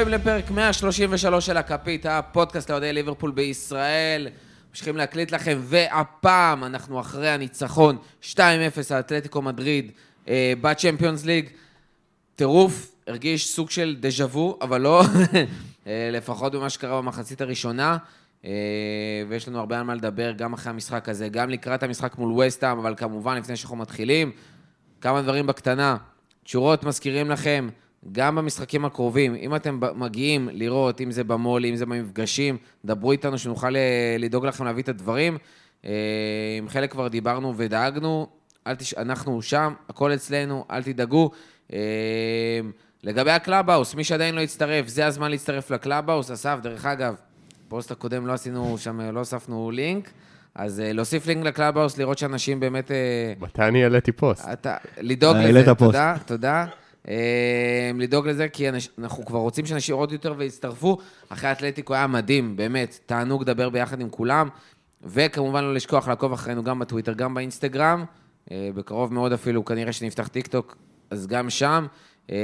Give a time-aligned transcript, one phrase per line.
[0.00, 4.28] הבאים לפרק 133 של הכפית, הפודקאסט לאוהדי ליברפול בישראל.
[4.70, 8.36] ממשיכים להקליט לכם, והפעם אנחנו אחרי הניצחון 2-0
[8.90, 9.92] על אתלטיקו מדריד
[10.28, 11.48] אה, בצ'מפיונס ליג.
[12.36, 15.02] טירוף, הרגיש סוג של דז'ה וו, אבל לא,
[15.86, 17.96] אה, לפחות במה שקרה במחצית הראשונה.
[18.44, 18.50] אה,
[19.28, 22.78] ויש לנו הרבה על מה לדבר, גם אחרי המשחק הזה, גם לקראת המשחק מול וסטאם,
[22.78, 24.32] אבל כמובן, לפני שאנחנו מתחילים,
[25.00, 25.96] כמה דברים בקטנה.
[26.44, 27.68] תשורות מזכירים לכם,
[28.12, 33.38] גם במשחקים הקרובים, אם אתם מגיעים לראות, אם זה במו"ל, אם זה במפגשים, דברו איתנו
[33.38, 35.38] שנוכל אה, לדאוג לכם להביא את הדברים.
[35.84, 35.90] אה,
[36.58, 38.26] עם חלק כבר דיברנו ודאגנו,
[38.76, 38.94] תש...
[38.94, 41.30] אנחנו שם, הכל אצלנו, אל תדאגו.
[41.72, 41.78] אה,
[43.02, 46.30] לגבי ה Clubhouse, מי שעדיין לא הצטרף, זה הזמן להצטרף ל Clubhouse.
[46.30, 47.14] אסף, דרך אגב,
[47.68, 50.10] פוסט הקודם לא עשינו שם, לא הוספנו לינק.
[50.54, 52.90] אז להוסיף לינק ל Clubhouse, לראות שאנשים באמת...
[53.40, 54.48] מתי אני העליתי פוסט?
[54.52, 56.66] אתה, לדאוג לזה, תודה, תודה.
[57.08, 57.14] אמ,
[58.00, 60.98] לדאוג לזה, כי אנחנו כבר רוצים שאנשים עוד יותר ויצטרפו.
[61.28, 64.48] אחרי אתלטיקו היה מדהים, באמת, תענוג לדבר ביחד עם כולם.
[65.02, 68.04] וכמובן לא לשכוח לעקוב אחרינו גם בטוויטר, גם באינסטגרם.
[68.50, 70.76] אה, בקרוב מאוד אפילו, כנראה שנפתח טיק טוק,
[71.10, 71.86] אז גם שם.
[72.30, 72.34] אמ,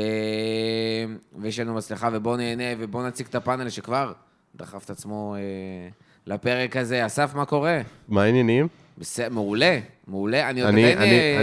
[1.39, 4.13] ויש לנו מצלחה, ובואו נהנה, ובואו נציג את הפאנל שכבר
[4.57, 5.89] דחף את עצמו אה,
[6.27, 7.07] לפרק הזה.
[7.07, 7.81] אסף, מה קורה?
[8.09, 8.69] מה העניינים?
[8.99, 10.51] בסדר, מעולה, מעולה.
[10.51, 10.99] אני עוד עדיין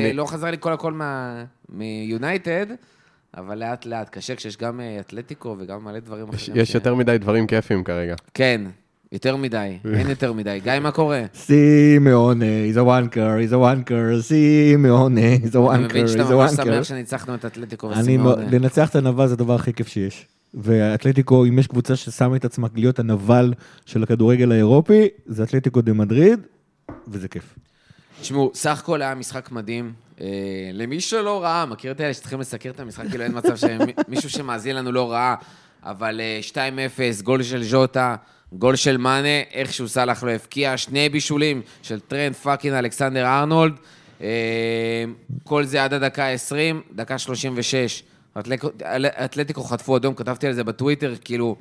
[0.05, 0.99] אה, לא חזר לי כל הכל
[1.69, 2.65] מיונייטד.
[2.69, 2.75] מה...
[3.37, 6.57] אבל לאט לאט, קשה כשיש גם אה, אתלטיקו וגם מלא דברים אחרים.
[6.57, 8.15] יש יותר מדי דברים כיפים כרגע.
[8.33, 8.61] כן,
[9.11, 10.59] יותר מדי, אין יותר מדי.
[10.63, 11.23] גיא, מה קורה?
[11.35, 15.75] סימאונה, he's a wanker, he's a wanker, סימאונה, he's a wanker, he's a wanker.
[15.75, 18.45] אני מבין שאתה ממש שמח שניצחנו את אתלטיקו וסימאונה.
[18.51, 20.25] לנצח את הנבל זה הדבר הכי כיף שיש.
[20.53, 23.53] ואתלטיקו, אם יש קבוצה ששמה את עצמה להיות הנבל
[23.85, 26.39] של הכדורגל האירופי, זה אתלטיקו דה מדריד,
[27.07, 27.55] וזה כיף.
[28.21, 29.93] תשמעו, סך הכל היה משחק מדהים.
[30.21, 30.27] אה,
[30.73, 34.75] למי שלא ראה, מכיר את אלה שצריכים לסקר את המשחק, כאילו אין מצב שמישהו שמאזין
[34.75, 35.35] לנו לא ראה,
[35.83, 36.55] אבל 2-0,
[36.99, 38.15] אה, גול של ז'וטה,
[38.53, 43.73] גול של מאנה, איכשהו סאלח לא הבקיע, שני בישולים של טרנד fucking אלכסנדר ארנולד.
[44.21, 44.27] אה,
[45.43, 48.03] כל זה עד הדקה ה-20, דקה 36.
[49.25, 51.55] אתלטיקו חטפו אדום, כתבתי על זה בטוויטר, כאילו...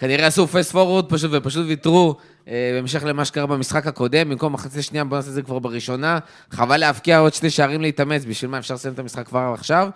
[0.00, 2.16] כנראה עשו פסט פורוורד פשוט, ופשוט ויתרו
[2.48, 6.18] אה, בהמשך למה שקרה במשחק הקודם, במקום מחצי שנייה, בוא נעשה את זה כבר בראשונה.
[6.50, 9.88] חבל להבקיע עוד שני שערים להתאמץ, בשביל מה אפשר לסיים את המשחק כבר עכשיו.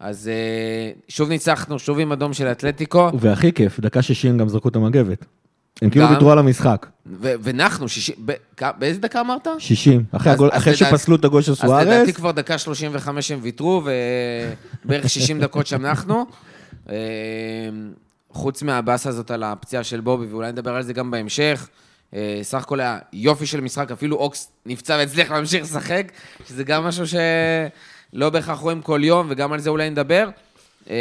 [0.00, 3.10] אז אה, שוב ניצחנו, שוב עם אדום של אתלטיקו.
[3.20, 5.24] והכי כיף, דקה 60 גם זרקו את המגבת.
[5.82, 6.86] הם כאילו ויתרו על המשחק.
[7.20, 8.16] ונחנו, 60,
[8.78, 9.48] באיזה דקה אמרת?
[9.58, 11.80] 60, אחרי שפסלו את הגול של סוארס.
[11.80, 13.82] אז לדעתי כבר דקה 35 הם ויתרו,
[14.84, 16.26] ובערך 60 דקות שם נחנו.
[18.38, 21.68] חוץ מהבאסה הזאת על הפציעה של בובי, ואולי נדבר על זה גם בהמשך.
[22.14, 26.12] אה, סך הכל היה יופי של משחק, אפילו אוקס נפצע והצליח להמשיך לשחק,
[26.48, 30.28] שזה גם משהו שלא בהכרח רואים כל יום, וגם על זה אולי נדבר.
[30.90, 30.96] אה,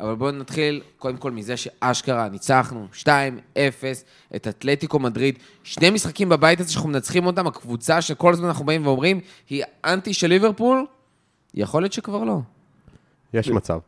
[0.00, 3.06] אבל בואו נתחיל קודם כל מזה שאשכרה ניצחנו 2-0
[4.36, 5.38] את אתלטיקו מדריד.
[5.64, 10.14] שני משחקים בבית הזה שאנחנו מנצחים אותם, הקבוצה שכל הזמן אנחנו באים ואומרים, היא אנטי
[10.14, 10.86] של ליברפול,
[11.54, 12.40] יכול להיות שכבר לא.
[13.34, 13.78] יש מצב.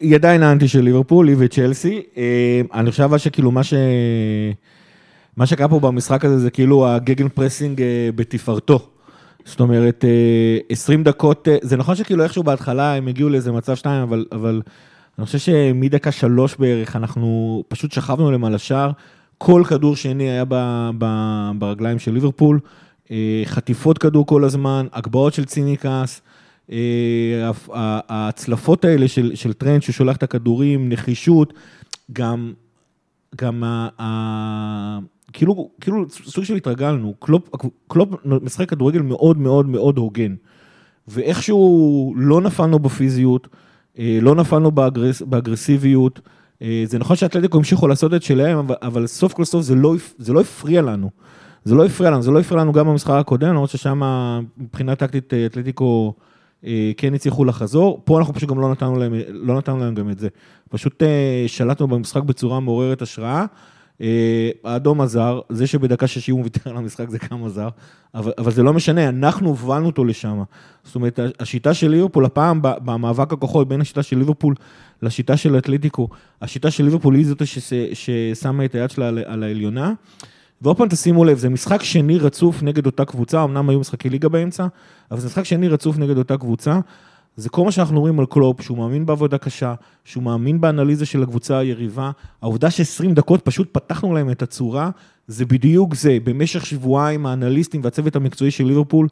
[0.00, 2.02] היא עדיין האנטי של ליברפול, היא וצ'לסי.
[2.16, 3.74] אה, אני חושב שכאילו מה ש...
[5.36, 8.88] מה שקרה פה במשחק הזה זה כאילו ה gegenpressing אה, בתפארתו.
[9.44, 10.04] זאת אומרת,
[10.68, 14.62] 20 אה, דקות, זה נכון שכאילו איכשהו בהתחלה הם הגיעו לאיזה מצב שתיים, אבל, אבל
[15.18, 18.90] אני חושב שמדקה שלוש בערך אנחנו פשוט שכבנו להם על השער.
[19.38, 20.54] כל כדור שני היה ב,
[20.98, 21.06] ב,
[21.58, 22.60] ברגליים של ליברפול,
[23.44, 26.22] חטיפות כדור כל הזמן, הגבהות של צימיקס.
[26.72, 27.50] אה,
[28.08, 31.52] ההצלפות האלה של, של טרנט ששולח את הכדורים, נחישות,
[32.12, 32.52] גם,
[33.36, 34.98] גם ה, ה,
[35.32, 37.48] כאילו, כאילו סוג של התרגלנו, קלופ,
[37.88, 40.34] קלופ משחק כדורגל מאוד מאוד מאוד הוגן,
[41.08, 43.48] ואיכשהו לא נפלנו בפיזיות,
[43.98, 46.20] אה, לא נפלנו באגרס, באגרסיביות,
[46.62, 49.94] אה, זה נכון שאתלטיקו המשיכו לעשות את שלהם, אבל, אבל סוף כל סוף זה לא,
[50.18, 51.10] זה לא הפריע לנו.
[51.64, 54.00] זה לא הפריע לנו, זה לא הפריע לנו גם במשחק הקודם, למרות ששם
[54.58, 56.14] מבחינה טקטית אתלטיקו
[56.96, 60.18] כן הצליחו לחזור, פה אנחנו פשוט גם לא נתנו להם, לא נתנו להם גם את
[60.18, 60.28] זה.
[60.68, 63.44] פשוט אה, שלטנו במשחק בצורה מעוררת השראה.
[64.00, 67.68] אה, האדום עזר, זה שבדקה 60 הוא ויתר על המשחק זה גם עזר,
[68.14, 70.42] אבל, אבל זה לא משנה, אנחנו הובלנו אותו לשם.
[70.84, 74.54] זאת אומרת, השיטה של ליברפול, הפעם במאבק הכוחות בין השיטה של ליברפול
[75.02, 76.08] לשיטה של אתלטיקו,
[76.42, 77.42] השיטה של ליברפול היא זאת
[77.92, 79.92] ששמה את היד שלה על העליונה.
[80.62, 84.28] ועוד פעם תשימו לב, זה משחק שני רצוף נגד אותה קבוצה, אמנם היו משחקי ליגה
[84.28, 84.66] באמצע,
[85.10, 86.80] אבל זה משחק שני רצוף נגד אותה קבוצה.
[87.36, 89.74] זה כל מה שאנחנו רואים על קלופ, שהוא מאמין בעבודה קשה,
[90.04, 92.10] שהוא מאמין באנליזה של הקבוצה היריבה.
[92.42, 94.90] העובדה ש-20 דקות פשוט פתחנו להם את הצורה,
[95.26, 96.18] זה בדיוק זה.
[96.24, 99.08] במשך שבועיים האנליסטים והצוות המקצועי של ליברפול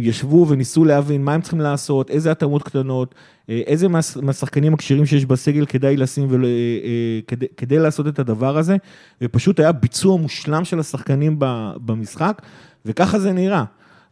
[0.00, 3.14] ישבו וניסו להבין מה הם צריכים לעשות, איזה התאמות קטנות,
[3.50, 8.08] אה, איזה מהש- מהשחקנים הכשירים שיש בסגל כדאי לשים ול, אה, אה, כדי, כדי לעשות
[8.08, 8.76] את הדבר הזה,
[9.22, 11.36] ופשוט היה ביצוע מושלם של השחקנים
[11.84, 12.42] במשחק,
[12.86, 13.64] וככה זה נראה.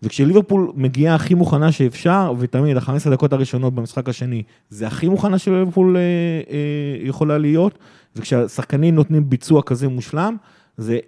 [0.03, 5.97] וכשליברפול מגיעה הכי מוכנה שאפשר, ותמיד, ה-15 דקות הראשונות במשחק השני, זה הכי מוכנה שליברפול
[5.97, 6.03] אה,
[6.51, 7.79] אה, יכולה להיות,
[8.17, 10.37] וכשהשחקנים נותנים ביצוע כזה מושלם,
[10.77, 10.99] זה,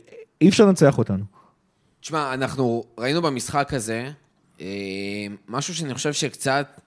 [0.41, 1.25] אי אפשר לנצח אותנו.
[2.01, 4.11] תשמע, אנחנו ראינו במשחק הזה אה,
[5.49, 6.81] משהו שאני חושב שקצת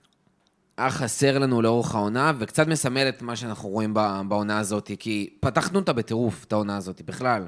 [0.77, 3.93] היה חסר לנו לאורך העונה, וקצת מסמל את מה שאנחנו רואים
[4.27, 7.45] בעונה הזאת, כי פתחנו אותה בטירוף, את העונה הזאת, בכלל.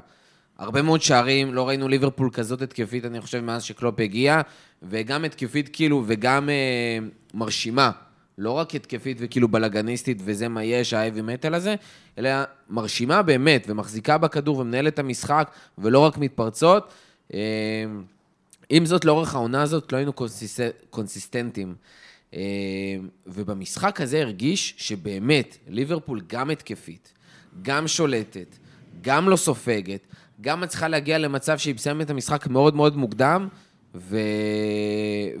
[0.58, 4.40] הרבה מאוד שערים, לא ראינו ליברפול כזאת התקפית, אני חושב, מאז שקלופ הגיע,
[4.82, 6.98] וגם התקפית כאילו, וגם אה,
[7.34, 7.90] מרשימה.
[8.38, 11.74] לא רק התקפית וכאילו בלאגניסטית, וזה מה יש, האבי מטאל הזה,
[12.18, 12.30] אלא
[12.70, 16.92] מרשימה באמת, ומחזיקה בכדור ומנהלת את המשחק, ולא רק מתפרצות.
[17.34, 17.40] אה,
[18.74, 20.60] עם זאת, לאורך העונה הזאת לא היינו consis...
[20.90, 21.74] consistent ים.
[22.34, 22.40] אה,
[23.26, 27.12] ובמשחק הזה הרגיש שבאמת, ליברפול גם התקפית,
[27.62, 28.56] גם שולטת,
[29.00, 30.06] גם לא סופגת,
[30.40, 33.48] גם מצליחה להגיע למצב שהיא מסיימת את המשחק מאוד מאוד מוקדם,
[33.94, 34.18] ו...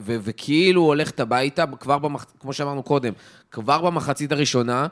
[0.00, 0.16] ו...
[0.22, 2.26] וכאילו הולכת הביתה, כבר במח...
[2.40, 3.12] כמו שאמרנו קודם,
[3.50, 4.86] כבר במחצית הראשונה,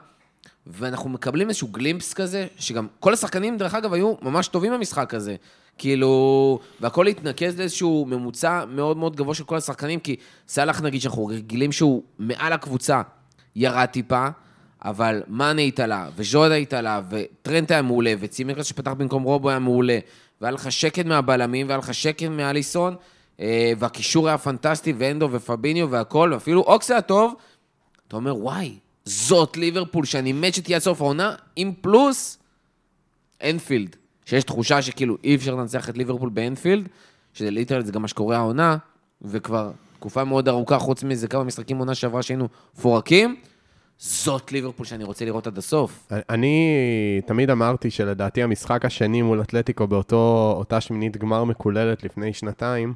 [0.67, 5.35] ואנחנו מקבלים איזשהו glimpse כזה, שגם כל השחקנים, דרך אגב, היו ממש טובים במשחק הזה.
[5.77, 10.15] כאילו, והכל התנקז לאיזשהו ממוצע מאוד מאוד גבוה של כל השחקנים, כי
[10.47, 13.01] סאלח, נגיד, שאנחנו רגילים שהוא מעל הקבוצה,
[13.55, 14.27] ירד טיפה,
[14.85, 19.99] אבל מאנה התעלה, וז'ודה התעלה, וטרנט היה מעולה, וצימקל שפתח במקום רובו היה מעולה,
[20.41, 22.95] והיה לך שקט מהבלמים, והיה לך שקט מאליסון,
[23.39, 27.33] אה, והקישור היה פנטסטי, ואנדו ופביניו והכל, ואפילו אוקס היה טוב,
[28.07, 28.75] אתה אומר, וואי,
[29.05, 32.37] זאת ליברפול שאני מת שתהיה סוף העונה, עם פלוס
[33.43, 33.95] אנפילד,
[34.31, 36.87] שיש תחושה שכאילו אי אפשר לנצח את ליברפול באנפילד,
[37.33, 38.77] שזה literal זה גם מה שקורה העונה,
[39.21, 42.47] וכבר תקופה מאוד ארוכה, חוץ מזה כמה משחקים עונה שעברה שהיינו
[42.77, 43.35] מפורקים,
[43.97, 46.07] זאת ליברפול שאני רוצה לראות עד הסוף.
[46.29, 52.93] אני תמיד אמרתי שלדעתי המשחק השני מול אתלטיקו באותה שמינית גמר מקוללת לפני שנתיים,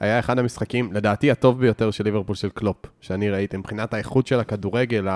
[0.00, 4.40] היה אחד המשחקים, לדעתי, הטוב ביותר של ליברפול של קלופ, שאני ראיתי, מבחינת האיכות של
[4.40, 5.08] הכדורגל.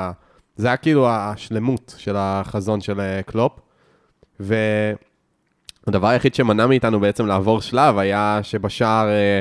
[0.57, 3.53] זה היה כאילו השלמות של החזון של אה, קלופ.
[5.87, 9.41] והדבר היחיד שמנע מאיתנו בעצם לעבור שלב היה שבשער אה,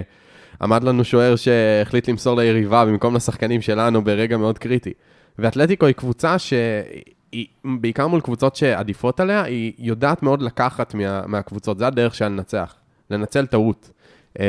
[0.62, 4.94] עמד לנו שוער שהחליט למסור ליריבה במקום לשחקנים שלנו ברגע מאוד קריטי.
[5.40, 11.78] ואתלטיקו היא קבוצה שהיא, בעיקר מול קבוצות שעדיפות עליה, היא יודעת מאוד לקחת מה, מהקבוצות,
[11.78, 12.76] זה הדרך שלה לנצח,
[13.10, 13.90] לנצל טעות.
[14.38, 14.42] Uh,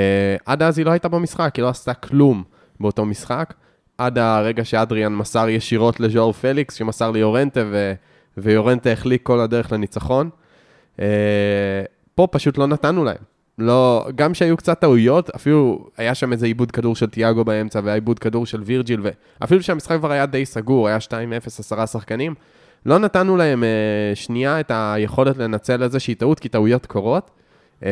[0.47, 2.43] עד אז היא לא הייתה במשחק, היא לא עשתה כלום
[2.81, 3.55] באותו משחק,
[3.99, 7.93] עד הרגע שאדריאן מסר ישירות לז'ואר פליקס, שמסר ליורנטה, ו,
[8.37, 10.31] ויורנטה החליק כל הדרך לניצחון.
[10.97, 11.03] Uh,
[12.15, 13.33] פה פשוט לא נתנו להם.
[13.59, 17.95] לא, גם שהיו קצת טעויות, אפילו היה שם איזה עיבוד כדור של תיאגו באמצע, והיה
[17.95, 19.01] עיבוד כדור של וירג'יל,
[19.41, 21.11] ואפילו שהמשחק כבר היה די סגור, היה 2-0,
[21.47, 22.35] עשרה שחקנים,
[22.87, 27.31] לא נתנו להם uh, שנייה את היכולת לנצל איזושהי טעות, כי טעויות קורות.
[27.81, 27.85] Uh,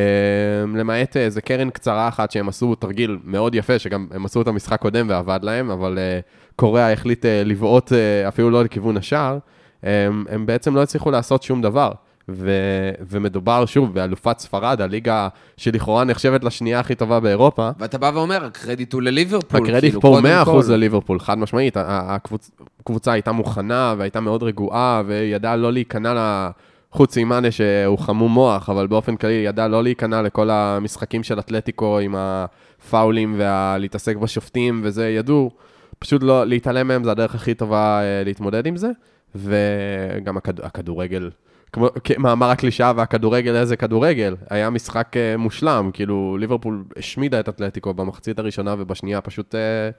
[0.75, 4.81] למעט איזה קרן קצרה אחת שהם עשו תרגיל מאוד יפה, שגם הם עשו את המשחק
[4.81, 9.39] קודם ועבד להם, אבל uh, קוריאה החליט uh, לבעוט uh, אפילו לא לכיוון השער,
[9.81, 9.85] um,
[10.29, 11.93] הם בעצם לא הצליחו לעשות שום דבר.
[12.33, 17.71] ו- ומדובר שוב באלופת ספרד, הליגה שלכאורה נחשבת לשנייה הכי טובה באירופה.
[17.79, 19.61] ואתה בא ואומר, הקרדיט הוא לליברפול.
[19.63, 20.73] הקרדיט כאילו, פה קודם 100% כל.
[20.73, 21.77] לליברפול, חד משמעית.
[21.77, 26.51] הקבוצה הייתה מוכנה והייתה מאוד רגועה, וידעה לא להיכנע ל...
[26.93, 31.99] חוץ ממאנה שהוא חמום מוח, אבל באופן כללי ידע לא להיכנע לכל המשחקים של אתלטיקו
[31.99, 35.51] עם הפאולים ולהתעסק בשופטים וזה, ידעו
[35.99, 38.91] פשוט לא, להתעלם מהם זה הדרך הכי טובה אה, להתמודד עם זה,
[39.35, 41.31] וגם הכד, הכדורגל,
[41.73, 47.95] כמו מאמר הקלישאה והכדורגל איזה כדורגל, היה משחק אה, מושלם, כאילו ליברפול השמידה את אתלטיקו
[47.95, 49.91] במחצית הראשונה ובשנייה פשוט, אה,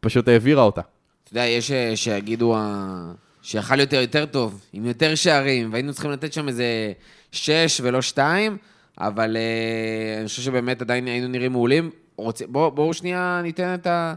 [0.00, 0.80] פשוט העבירה אותה.
[1.24, 2.56] אתה יודע, יש אה, שיגידו
[3.42, 6.92] שיכל יותר יותר טוב, עם יותר שערים, והיינו צריכים לתת שם איזה
[7.32, 8.56] שש ולא שתיים,
[8.98, 9.36] אבל
[10.18, 11.90] אני חושב שבאמת עדיין היינו נראים מעולים.
[12.16, 12.42] רוצ...
[12.42, 14.14] בואו בוא שנייה ניתן את ה...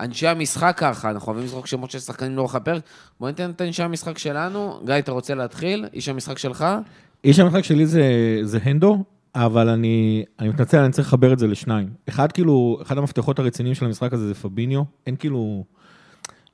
[0.00, 2.82] אנשי המשחק ככה, אנחנו אוהבים לזרוק שמות של שחקנים לאורך הפרק.
[3.20, 4.80] בואו ניתן את אנשי המשחק שלנו.
[4.84, 5.86] גיא, אתה רוצה להתחיל?
[5.92, 6.66] איש המשחק שלך?
[7.24, 8.02] איש המשחק שלי זה,
[8.42, 11.88] זה הנדו, אבל אני, אני מתנצל, אני צריך לחבר את זה לשניים.
[12.08, 14.82] אחד, כאילו, אחד המפתחות הרציניים של המשחק הזה זה פביניו.
[15.06, 15.64] אין כאילו,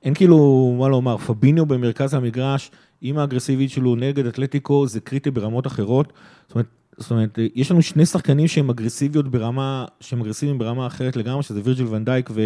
[0.03, 2.71] אין כאילו, מה לומר, פביניו במרכז המגרש,
[3.01, 6.13] עם האגרסיבית שלו נגד אתלטיקו, זה קריטי ברמות אחרות.
[6.47, 11.15] זאת אומרת, זאת אומרת, יש לנו שני שחקנים שהם אגרסיביות ברמה, שהם אגרסיביים ברמה אחרת
[11.15, 12.41] לגמרי, שזה וירג'יל ונדייק ו,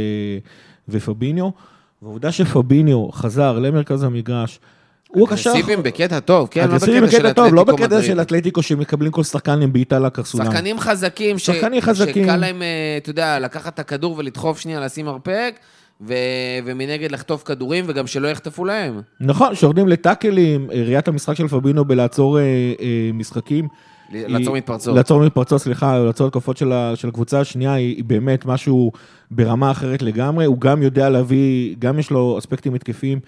[0.89, 1.49] ופביניו.
[2.01, 4.59] והעובדה שפביניו חזר למרכז המגרש,
[5.07, 5.49] הוא הקשר...
[5.49, 8.05] אגרסיביים בקטע טוב, כן, לא אגרסיביים בקטע של בקטע טוב, לא אתלטיקו בקטע מדריד.
[8.05, 10.45] של אתלטיקו שמקבלים כל שחקן עם בעיטה לקרסולם.
[10.45, 11.45] שחקנים חזקים, ש...
[11.45, 12.23] שחקנים חזקים.
[12.23, 15.55] שקל להם, אה, אתה יודע, לקחת את הכדור ולדחוף שנייה, לשים מרפק,
[16.01, 16.13] ו...
[16.65, 19.01] ומנגד לחטוף כדורים, וגם שלא יחטפו להם.
[19.19, 22.43] נכון, שיורדים לטאקלים, ראיית המשחק של פבינו בלעצור אה,
[22.81, 23.67] אה, משחקים.
[24.11, 24.95] לעצור מתפרצות.
[24.95, 28.91] לעצור מתפרצות, סליחה, לעצור התקפות של, של הקבוצה השנייה, היא, היא באמת משהו
[29.31, 30.45] ברמה אחרת לגמרי.
[30.45, 33.19] הוא גם יודע להביא, גם יש לו אספקטים התקפיים.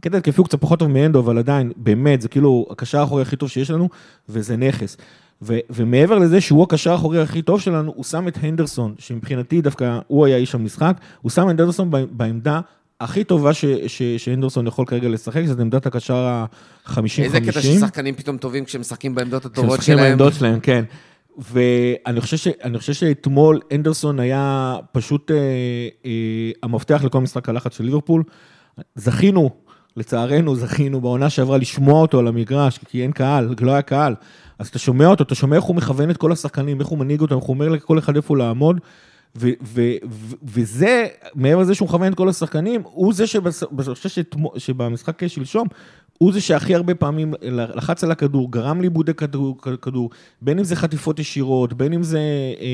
[0.00, 3.36] קטע התקפי הוא קצת פחות טוב מאנדו, אבל עדיין, באמת, זה כאילו הקשר האחורי הכי
[3.36, 3.88] טוב שיש לנו,
[4.28, 4.96] וזה נכס.
[5.42, 9.98] ו- ומעבר לזה שהוא הקשר האחורי הכי טוב שלנו, הוא שם את הנדרסון, שמבחינתי דווקא
[10.06, 12.60] הוא היה איש המשחק, הוא שם את הנדרסון בעמדה
[13.00, 17.22] הכי טובה ש- ש- שהנדרסון יכול כרגע לשחק, זאת עמדת הקשר ה-50-50.
[17.22, 19.98] איזה קטע ששחקנים פתאום טובים כשהם משחקים בעמדות הטובות שלהם.
[19.98, 20.84] בעמדות שלהם, כן.
[21.38, 22.48] ואני חושב, ש...
[22.76, 25.36] חושב שאתמול אנדרסון היה פשוט אה,
[26.04, 26.10] אה,
[26.62, 28.22] המפתח לכל משחק הלחץ של ליברפול.
[28.94, 29.50] זכינו,
[29.96, 34.14] לצערנו זכינו בעונה שעברה לשמוע אותו על המגרש, כי אין קהל, לא היה קהל.
[34.58, 37.20] אז אתה שומע אותו, אתה שומע איך הוא מכוון את כל השחקנים, איך הוא מנהיג
[37.20, 38.80] אותם, איך הוא אומר לכל אחד איפה לעמוד.
[39.36, 43.24] ו- ו- ו- וזה, מעבר לזה שהוא מכוון את כל השחקנים, הוא זה
[43.94, 45.68] חושב שאתמול- שבמשחק שלשום,
[46.18, 50.10] הוא זה שהכי הרבה פעמים לחץ על הכדור, גרם לאיבודי כדור, כדור,
[50.42, 52.64] בין אם זה חטיפות ישירות, בין אם זה אה,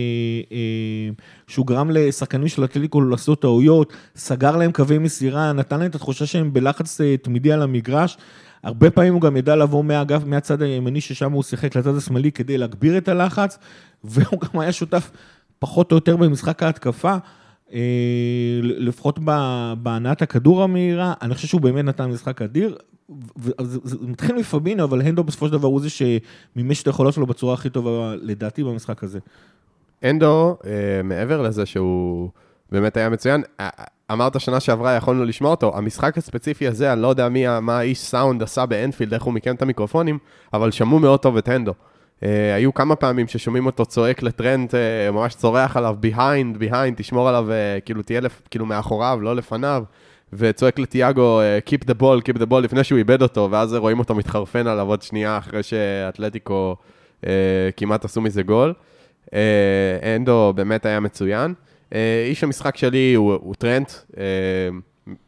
[0.53, 1.11] אה,
[1.47, 6.27] שהוא גרם לשחקנים של אתלטיקו לעשות טעויות, סגר להם קווי מסירה, נתן להם את התחושה
[6.27, 8.17] שהם בלחץ אה, תמידי על המגרש.
[8.63, 12.59] הרבה פעמים הוא גם ידע לבוא מהאגף, מהצד הימני ששם הוא שיחק לצד השמאלי כדי
[12.59, 13.59] להגביר את הלחץ,
[14.05, 15.11] והוא גם היה שותף
[15.59, 17.17] פחות או יותר במשחק ההתקפה.
[17.73, 17.81] אה,
[18.63, 19.19] לפחות
[19.79, 22.77] בהנעת הכדור המהירה, אני חושב שהוא באמת נתן משחק אדיר.
[23.85, 27.55] זה מתחיל מפבינו, אבל הנדו בסופו של דבר הוא זה שמימש את היכולות שלו בצורה
[27.55, 29.19] הכי טובה, לדעתי, במשחק הזה.
[30.05, 32.31] אנדו, אה, מעבר לזה שהוא
[32.73, 33.43] באמת היה מצוין,
[34.13, 37.29] אמרת שנה שעברה יכולנו לשמוע אותו, המשחק הספציפי הזה, אני לא יודע
[37.61, 40.19] מה האיש סאונד עשה באנפילד, איך הוא מיקם את המיקרופונים,
[40.53, 41.73] אבל שמעו מאוד טוב את אנדו.
[42.23, 47.29] אה, היו כמה פעמים ששומעים אותו צועק לטרנט, אה, ממש צורח עליו, behind, behind, תשמור
[47.29, 49.85] עליו, אה, כאילו תהיה לפ, כאילו מאחוריו, לא לפניו,
[50.33, 53.99] וצועק לטיאגו, אה, keep the ball, keep the ball, לפני שהוא איבד אותו, ואז רואים
[53.99, 56.77] אותו מתחרפן עליו עוד שנייה אחרי שאתלטיקו
[57.27, 57.33] אה,
[57.77, 58.75] כמעט עשו מזה גול.
[59.35, 61.55] אה, אנדו באמת היה מצוין.
[61.95, 64.25] אה, איש המשחק שלי הוא, הוא טרנט, אה,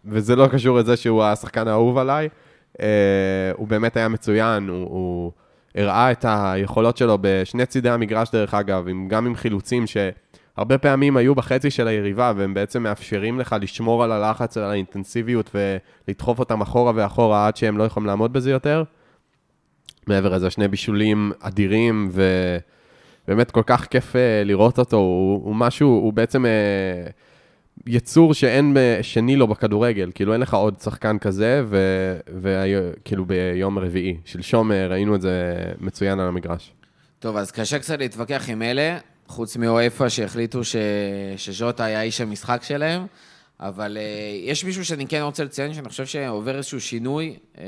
[0.05, 2.29] וזה לא קשור לזה שהוא השחקן האהוב עליי.
[2.81, 2.87] אה,
[3.57, 5.33] הוא באמת היה מצוין, הוא, הוא
[5.77, 11.17] הראה את היכולות שלו בשני צידי המגרש דרך אגב, עם, גם עם חילוצים שהרבה פעמים
[11.17, 15.51] היו בחצי של היריבה, והם בעצם מאפשרים לך לשמור על הלחץ, על האינטנסיביות
[16.09, 18.85] ולדחוף אותם אחורה ואחורה עד שהם לא יכולים לעמוד בזה יותר.
[20.07, 22.11] מעבר לזה, שני בישולים אדירים,
[23.27, 26.51] ובאמת כל כך כיף אה, לראות אותו, הוא, הוא משהו, הוא בעצם אה,
[27.87, 31.65] יצור שאין שני לו בכדורגל, כאילו אין לך עוד שחקן כזה,
[32.41, 36.73] וכאילו ביום רביעי, שלשום ראינו את זה מצוין על המגרש.
[37.19, 40.77] טוב, אז קשה קצת להתווכח עם אלה, חוץ מאויפה שהחליטו ש...
[41.37, 43.07] שז'וטה היה איש המשחק שלהם,
[43.61, 44.01] אבל uh,
[44.51, 47.59] יש מישהו שאני כן רוצה לציין, שאני חושב שעובר איזשהו שינוי uh,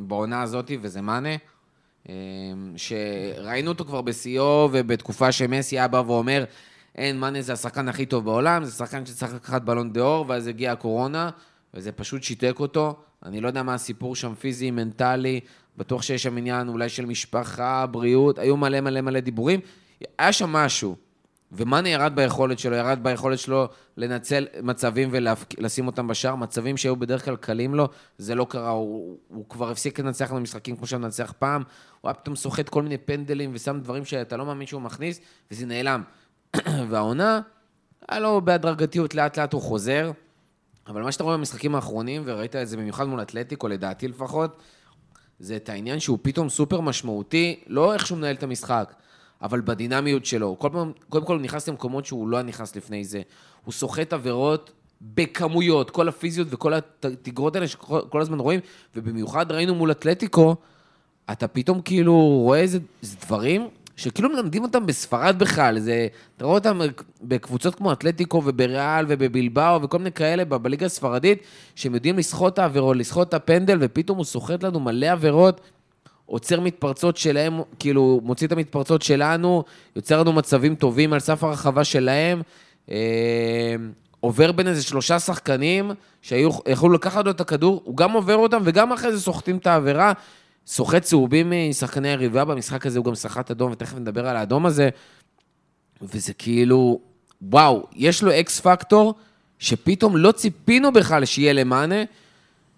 [0.00, 1.36] בעונה הזאת, וזה מאנה.
[2.06, 2.08] uh,
[2.76, 6.44] שראינו אותו כבר בשיאו, ובתקופה שמסי היה בא ואומר,
[6.94, 10.46] אין, מאנה זה השחקן הכי טוב בעולם, זה שחקן שצריך לקחת בלון דה אור, ואז
[10.46, 11.30] הגיעה הקורונה,
[11.74, 12.96] וזה פשוט שיתק אותו.
[13.24, 15.40] אני לא יודע מה הסיפור שם, פיזי, מנטלי,
[15.76, 19.60] בטוח שיש שם עניין אולי של משפחה, בריאות, היו מלא מלא מלא דיבורים.
[20.18, 20.96] היה שם משהו,
[21.52, 27.24] ומאנה ירד ביכולת שלו, ירד ביכולת שלו לנצל מצבים ולשים אותם בשער, מצבים שהיו בדרך
[27.24, 31.34] כלל קלים לו, זה לא קרה, הוא, הוא כבר הפסיק לנצח במשחקים כמו שהוא מנצח
[31.38, 31.62] פעם,
[32.00, 35.20] הוא היה פתאום סוחט כל מיני פנדלים ושם דברים שאתה לא מאמין שהוא מכניס,
[35.50, 36.02] וזה נעלם.
[36.90, 37.40] והעונה,
[38.08, 40.10] היה לו בהדרגתיות, לאט לאט הוא חוזר,
[40.86, 44.56] אבל מה שאתה רואה במשחקים האחרונים, וראית את זה במיוחד מול אתלטיקו, לדעתי לפחות,
[45.38, 48.94] זה את העניין שהוא פתאום סופר משמעותי, לא איך שהוא מנהל את המשחק,
[49.42, 50.56] אבל בדינמיות שלו.
[50.58, 53.22] כל פעם, קודם כל הוא נכנס למקומות שהוא לא נכנס לפני זה.
[53.64, 58.60] הוא סוחט עבירות בכמויות, כל הפיזיות וכל התגרות האלה שכל הזמן רואים,
[58.96, 60.56] ובמיוחד ראינו מול אתלטיקו,
[61.32, 63.68] אתה פתאום כאילו רואה איזה דברים
[64.02, 66.06] שכאילו מלמדים אותם בספרד בכלל, זה,
[66.36, 66.80] אתה רואה אותם
[67.22, 71.42] בקבוצות כמו אתלטיקו ובריאל ובבלבאו וכל מיני כאלה בליגה הספרדית,
[71.74, 75.60] שהם יודעים לסחוט את העבירות, לסחוט את הפנדל, ופתאום הוא סוחט לנו מלא עבירות,
[76.26, 79.64] עוצר מתפרצות שלהם, כאילו מוציא את המתפרצות שלנו,
[79.96, 82.42] יוצר לנו מצבים טובים על סף הרחבה שלהם,
[82.90, 83.76] אה,
[84.20, 85.90] עובר בין איזה שלושה שחקנים
[86.22, 90.12] שיכולו לקחת לו את הכדור, הוא גם עובר אותם וגם אחרי זה סוחטים את העבירה.
[90.66, 94.88] סוחט צהובים משחקני היריבה במשחק הזה, הוא גם סחט אדום, ותכף נדבר על האדום הזה.
[96.02, 97.00] וזה כאילו,
[97.42, 99.14] וואו, יש לו אקס פקטור,
[99.58, 102.02] שפתאום לא ציפינו בכלל שיהיה למאנה.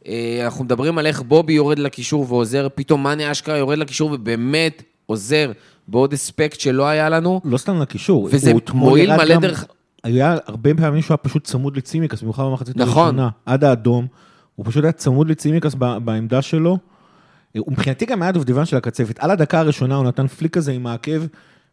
[0.07, 4.83] אה, אנחנו מדברים על איך בובי יורד לקישור ועוזר, פתאום מאני אשכרה יורד לקישור ובאמת
[5.07, 5.53] עוזר
[5.89, 7.41] בעוד אספקט שלא היה לנו.
[7.45, 8.29] לא סתם לקישור.
[8.33, 9.65] וזה מועיל מלא גם- דרך-
[10.05, 13.03] היה הרבה פעמים שהוא היה פשוט צמוד לצימקס, במיוחד במחצית נכון.
[13.07, 14.07] הראשונה, עד האדום.
[14.57, 15.75] הוא פשוט היה צמוד לצימקס
[16.05, 16.79] בעמדה שלו.
[17.59, 19.19] הוא מבחינתי גם היה דובדבן של הקצפת.
[19.19, 21.23] על הדקה הראשונה הוא נתן פליק כזה עם העקב.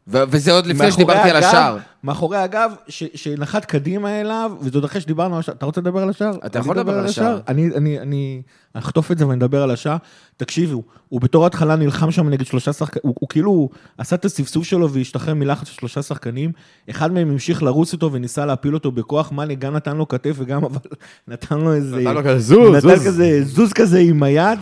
[0.08, 1.78] וזה עוד לפני שדיברתי על השער.
[2.03, 5.55] מאחורי הגב, ש- שנחת קדימה אליו, וזה עוד אחרי שדיברנו על השער.
[5.55, 6.38] אתה רוצה לדבר על השער?
[6.46, 7.39] אתה יכול לדבר על השער.
[7.48, 8.41] אני, אני, אני
[8.74, 9.98] אחטוף את זה ואני אדבר על השער.
[10.38, 14.63] תקשיבו, הוא בתור התחלה נלחם שם נגד שלושה שחקנים, הוא, הוא כאילו עשה את הספסוף
[14.63, 16.51] שלו והשתחרר מלחץ של שלושה שחקנים.
[16.89, 19.31] אחד מהם המשיך לרוץ איתו וניסה להפיל אותו בכוח.
[19.31, 20.79] מאני גם נתן לו כתף וגם אבל
[21.27, 21.98] נתן לו איזה...
[21.98, 23.08] נתן לו כזה זוז, נתן זוז.
[23.08, 24.60] כזה זוז כזה עם היד.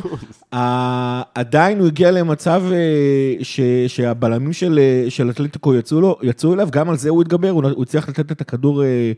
[1.35, 6.67] עדיין הוא הגיע למצב אה, ש, שהבלמים של, אה, של אתלטיקו יצאו, לו, יצאו אליו,
[6.71, 9.11] גם על זה הוא התגבר, הוא, הצליח לתת את הכדור אה,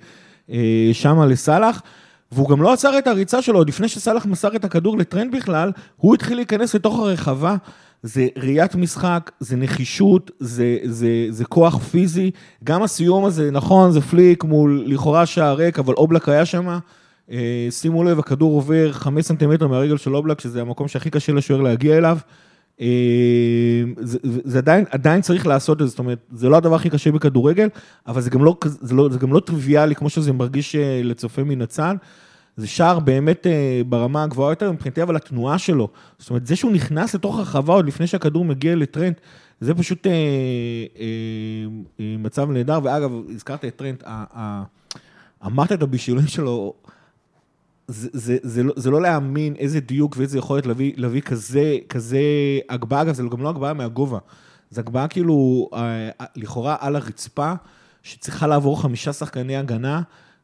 [0.52, 1.82] אה, שמה לסאלח.
[2.32, 5.72] והוא גם לא עצר את הריצה שלו, עוד לפני שסאלח מסר את הכדור לטרנט בכלל,
[5.98, 7.56] הוא התחיל להיכנס לתוך הרחבה.
[8.04, 12.32] זה ראיית משחק, זה נחישות, זה, זה, זה כוח פיזי.
[12.64, 16.80] גם הסיום הזה, נכון, זה flick מול לכאורה שער ריק, אבל אובלק היה שם.
[17.32, 21.62] אה, שימו לב, הכדור עובר חמש סנטימטר מהרגל של אובלק, שזה המקום שהכי קשה לשוער
[21.62, 22.18] להגיע אליו.
[22.82, 22.88] אה,
[24.00, 27.12] זה, זה עדיין, עדיין צריך לעשות את זה, זאת אומרת, זה לא הדבר הכי קשה
[27.12, 27.68] בכדורגל,
[28.08, 31.44] אבל זה גם לא, זה לא, זה גם לא טריוויאלי כמו שזה מרגיש אה, לצופה
[31.44, 31.96] מן הצד.
[32.58, 35.88] זה שער באמת אה, ברמה הגבוהה יותר, מבחינתי, אבל התנועה שלו,
[36.20, 39.22] זאת אומרת, זה שהוא נכנס לתוך הרחבה עוד לפני שהכדור מגיע לטרנט,
[39.62, 40.16] זה פשוט אה, אה,
[42.00, 44.64] אה, מצב נהדר, ואגב, הזכרת את ה-
[45.46, 46.74] אמרת את הבישולים שלו,
[47.92, 52.20] זה, זה, זה, לא, זה לא להאמין איזה דיוק ואיזה יכולת להביא, להביא כזה, כזה
[52.70, 54.20] הגבהה, אגב, זה גם לא הגבהה מהגובה,
[54.70, 57.54] זה הגבהה כאילו, אה, לכאורה על הרצפה,
[58.04, 60.02] שצריכה לעבור חמישה שחקני הגנה,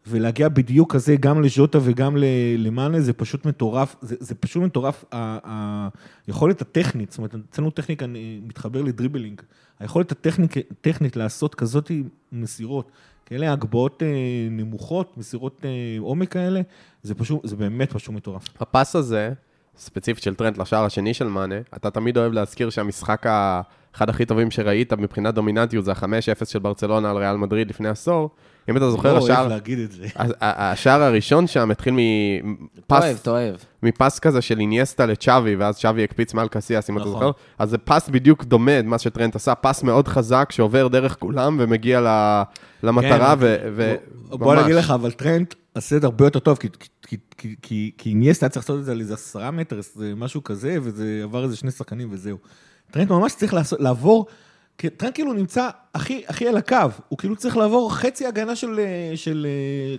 [0.07, 2.17] ולהגיע בדיוק כזה גם לז'וטה וגם
[2.57, 5.87] למאנה, זה פשוט מטורף, זה, זה פשוט מטורף, ה-
[6.27, 9.41] היכולת הטכנית, זאת אומרת, אצלנו טכניקה אני מתחבר לדריבלינג,
[9.79, 11.91] היכולת הטכנית, לעשות כזאת
[12.31, 12.91] מסירות,
[13.25, 14.07] כאלה הגבהות אה,
[14.51, 16.61] נמוכות, מסירות אה, עומק כאלה,
[17.03, 18.47] זה פשוט, זה באמת פשוט מטורף.
[18.59, 19.33] הפס הזה,
[19.77, 24.51] ספציפית של טרנט לשער השני של מאנה, אתה תמיד אוהב להזכיר שהמשחק האחד הכי טובים
[24.51, 28.29] שראית מבחינת דומיננטיות זה ה-5-0 של ברצלונה על ריאל מדריד לפני עשור.
[28.69, 30.05] אם אתה זוכר, לא השער, אוהב להגיד את זה.
[30.15, 33.55] ה- ה- השער הראשון שם התחיל אתה אוהב, מפס, אתה אוהב.
[33.83, 37.13] מפס כזה של אינייסטה לצ'אבי, ואז צ'אבי הקפיץ מעל קסיאס, אם אתה נכון.
[37.13, 37.31] זוכר.
[37.59, 42.01] אז זה פס בדיוק דומה, מה שטרנט עשה, פס מאוד חזק שעובר דרך כולם ומגיע
[42.01, 42.43] ל-
[42.83, 43.39] למטרה, כן,
[43.75, 43.97] ו-
[44.29, 44.63] בוא- בוא וממש.
[44.63, 46.67] נגיד לך, אבל טרנט עשה את הרבה יותר טוב, כי-
[47.07, 50.13] כי- כי- כי- כי אינייסטה היה צריך לעשות את זה על איזה עשרה מטר, זה
[50.15, 52.37] משהו כזה, וזה עבר איזה שני שחקנים וזהו.
[52.91, 54.25] טרנט ממש צריך לעשות- לעבור,
[54.77, 56.75] כי טרנט כאילו נמצא הכי הכי על הקו,
[57.09, 58.79] הוא כאילו צריך לעבור חצי הגנה של,
[59.15, 59.47] של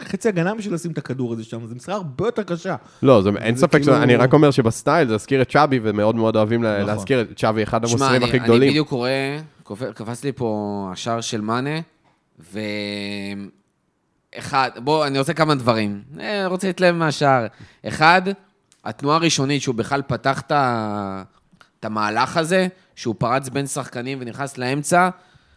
[0.02, 2.76] חצי הגנה בשביל לשים את הכדור הזה שם, זו משימה הרבה יותר קשה.
[3.02, 5.50] לא, זה, אין זה ספק, כאילו- שזה- אני רק אומר שב style זה הזכיר את
[5.50, 6.86] צ'אבי, ומאוד מאוד אוהבים נכון.
[6.86, 8.70] להזכיר את צ'אבי, אחד המוסרים אני, הכי אני גדולים.
[8.70, 9.10] בדיוק קורא,
[9.62, 10.48] קופ- קפץ לי פה
[10.92, 11.80] השער של מאנה,
[12.52, 12.60] ו...
[14.38, 16.02] אחד, בוא, אני רוצה כמה דברים.
[16.20, 17.46] אה, רוצה להתלהב מהשער.
[17.88, 18.22] אחד,
[18.84, 25.08] התנועה הראשונית שהוא בכלל פתח את המהלך הזה, שהוא פרץ בין שחקנים ונכנס לאמצע,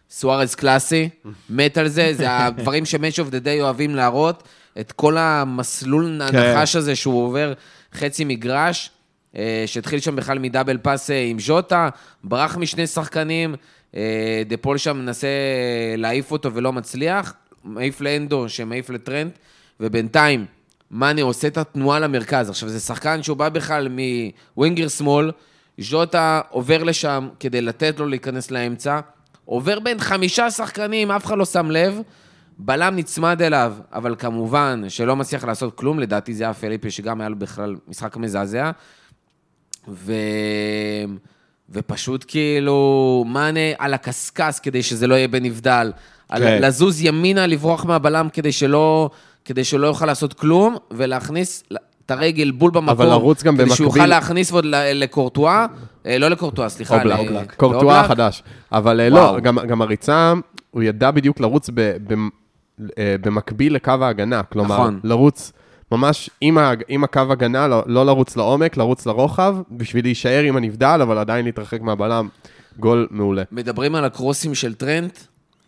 [0.10, 1.10] סוארז קלאסי,
[1.49, 4.43] מת על זה, זה הדברים ש Match of the Day אוהבים להראות,
[4.80, 6.38] את כל המסלול כן.
[6.38, 7.54] הנחש הזה שהוא עובר
[7.93, 8.89] חצי מגרש,
[9.36, 11.89] אה, שהתחיל שם בכלל מ double pass אה, עם ז'וטה,
[12.23, 13.56] ברח משני שחקנים,
[13.95, 15.27] אה, דה פול שם מנסה
[15.97, 19.34] להעיף אותו ולא מצליח, מעיף לאנדו שמעיף לטרנט,
[19.80, 20.45] ובינתיים
[20.91, 22.49] מאנה עושה את התנועה למרכז.
[22.49, 23.88] עכשיו, זה שחקן שהוא בא בכלל
[24.56, 25.32] מווינגר שמאל,
[25.82, 29.00] ז'וטה עובר לשם כדי לתת לו להיכנס לאמצע,
[29.46, 32.02] עובר בין חמישה שחקנים, אף אחד לא שם לב,
[32.58, 37.30] בלם נצמד אליו, אבל כמובן שלא מצליח לעשות כלום, לדעתי זה היה פליפה שגם היה
[37.30, 38.72] לו בכלל משחק מזעזע.
[39.88, 40.13] ו...
[41.70, 45.91] ופשוט כאילו, מאנה על הקשקש כדי שזה לא יהיה בנבדל.
[45.96, 46.36] כן.
[46.36, 49.10] על לזוז ימינה, לברוח מהבלם כדי שלא,
[49.46, 51.63] כדי שלא יוכל לעשות כלום, ולהכניס
[52.05, 52.89] את הרגל בול במקום.
[52.89, 55.65] אבל לרוץ גם כדי שהוא במקביל- יוכל להכניס עוד לקורטואה,
[56.05, 56.95] אה, לא לקורטואה, סליחה.
[56.95, 57.53] אובלק, ל- אובלק.
[57.55, 58.05] קורטואה לאובלק.
[58.05, 58.43] החדש.
[58.71, 59.35] אבל אה, וואו.
[59.35, 60.33] לא, גם, גם הריצה,
[60.71, 62.13] הוא ידע בדיוק לרוץ ב, ב,
[62.97, 64.43] אה, במקביל לקו ההגנה.
[64.43, 64.99] כלומר, נכון.
[65.03, 65.51] לרוץ
[65.91, 70.57] ממש עם, ה, עם הקו הגנה, לא, לא לרוץ לעומק, לרוץ לרוחב, בשביל להישאר עם
[70.57, 72.27] הנבדל, אבל עדיין להתרחק מהבלם.
[72.79, 73.43] גול מעולה.
[73.51, 75.19] מדברים על הקרוסים של טרנט,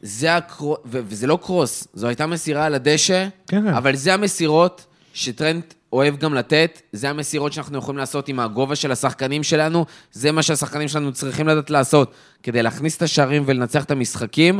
[0.02, 3.74] זה הקרוס, וזה לא קרוס, זו הייתה מסירה על הדשא, כן, כן.
[3.74, 8.92] אבל זה המסירות שטרנט אוהב גם לתת, זה המסירות שאנחנו יכולים לעשות עם הגובה של
[8.92, 13.92] השחקנים שלנו, זה מה שהשחקנים שלנו צריכים לדעת לעשות כדי להכניס את השערים ולנצח את
[13.92, 14.60] המשחקים.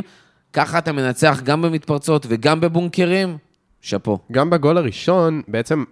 [0.52, 3.36] ככה אתה מנצח גם במתפרצות וגם בבונקרים,
[3.80, 4.18] שאפו.
[4.32, 5.84] גם בגול הראשון, בעצם,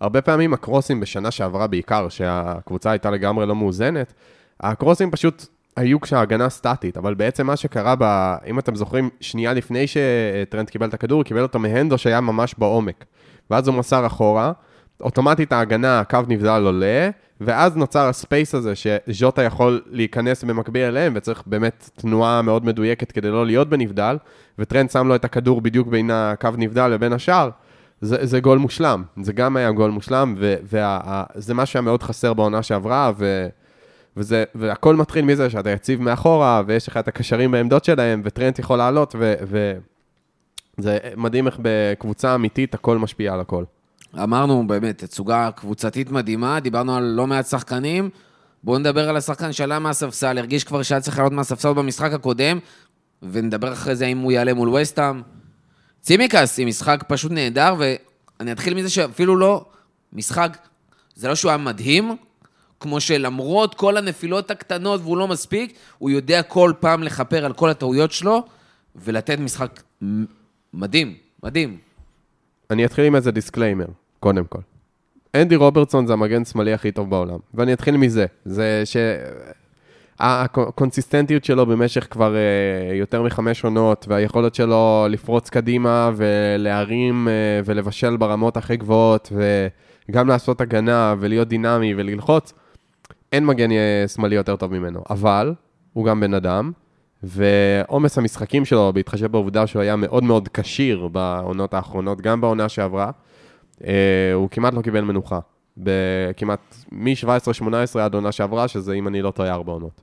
[0.00, 4.12] הרבה פעמים הקרוסים בשנה שעברה בעיקר, שהקבוצה הייתה לגמרי לא מאוזנת,
[4.60, 9.84] הקרוסים פשוט היו כשההגנה סטטית, אבל בעצם מה שקרה, ב, אם אתם זוכרים, שנייה לפני
[9.86, 13.04] שטרנד קיבל את הכדור, הוא קיבל אותו מהנדו שהיה ממש בעומק.
[13.50, 14.52] ואז הוא מסר אחורה,
[15.00, 17.10] אוטומטית ההגנה, הקו נבדל עולה,
[17.40, 23.30] ואז נוצר הספייס הזה שז'וטה יכול להיכנס במקביל אליהם, וצריך באמת תנועה מאוד מדויקת כדי
[23.30, 24.16] לא להיות בנבדל,
[24.58, 27.50] וטרנד שם לו את הכדור בדיוק בין הקו נבדל לבין השאר.
[28.00, 32.62] זה, זה גול מושלם, זה גם היה גול מושלם, וזה מה שהיה מאוד חסר בעונה
[32.62, 33.48] שעברה, ו,
[34.16, 38.78] וזה, והכל מתחיל מזה שאתה יציב מאחורה, ויש לך את הקשרים בעמדות שלהם, וטרנד יכול
[38.78, 39.14] לעלות,
[40.78, 43.64] וזה מדהים איך בקבוצה אמיתית הכל משפיע על הכל.
[44.18, 48.10] אמרנו באמת, תצוגה קבוצתית מדהימה, דיברנו על לא מעט שחקנים.
[48.64, 52.58] בואו נדבר על השחקן שעלה מהספסל, הרגיש כבר שהיה צריך לעלות מהספסל במשחק הקודם,
[53.22, 55.22] ונדבר אחרי זה אם הוא יעלה מול ווסטהאם.
[56.00, 59.64] צימיקס עם משחק פשוט נהדר, ואני אתחיל מזה שאפילו לא
[60.12, 60.58] משחק,
[61.14, 62.16] זה לא שהוא היה מדהים,
[62.80, 67.70] כמו שלמרות כל הנפילות הקטנות והוא לא מספיק, הוא יודע כל פעם לכפר על כל
[67.70, 68.42] הטעויות שלו,
[68.96, 69.82] ולתת משחק
[70.74, 71.89] מדהים, מדהים.
[72.70, 73.86] אני אתחיל עם איזה disclaimer,
[74.20, 74.58] קודם כל.
[75.34, 78.26] אנדי רוברטסון זה המגן שמאלי הכי טוב בעולם, ואני אתחיל מזה.
[78.44, 78.96] זה ש...
[80.22, 88.16] הקונסיסטנטיות שלו במשך כבר uh, יותר מחמש עונות, והיכולת שלו לפרוץ קדימה ולהרים uh, ולבשל
[88.16, 89.32] ברמות הכי גבוהות,
[90.08, 92.52] וגם לעשות הגנה ולהיות דינמי וללחוץ,
[93.32, 95.02] אין מגן אה, שמאלי יותר טוב ממנו.
[95.10, 95.54] אבל,
[95.92, 96.72] הוא גם בן אדם,
[97.22, 103.10] ועומס המשחקים שלו, בהתחשב בעובדה שהוא היה מאוד מאוד כשיר בעונות האחרונות, גם בעונה שעברה,
[103.78, 103.84] uh,
[104.34, 105.38] הוא כמעט לא קיבל מנוחה.
[105.76, 110.00] בכמעט מ-17-18 עד עונה שעברה, שזה, אם אני לא טועה, ארבע עונות.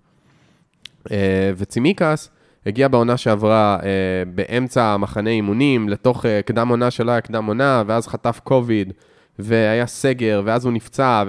[1.12, 2.30] אה, וצימיקס
[2.66, 3.90] הגיע בעונה שעברה אה,
[4.36, 8.94] באמצע המחנה אימונים, לתוך אה, קדם עונה שלא היה קדם עונה, ואז חטף קוביד,
[9.40, 11.24] והיה סגר, ואז הוא נפצע,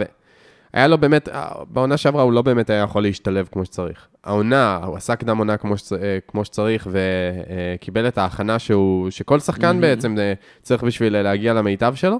[0.74, 1.28] והיה לו באמת,
[1.68, 4.08] בעונה שעברה הוא לא באמת היה יכול להשתלב כמו שצריך.
[4.28, 5.92] העונה, הוא עשה קדם עונה כמו, שצ...
[6.28, 9.80] כמו שצריך, וקיבל את ההכנה שהוא, שכל שחקן mm-hmm.
[9.80, 10.16] בעצם
[10.62, 12.16] צריך בשביל להגיע למיטב שלו.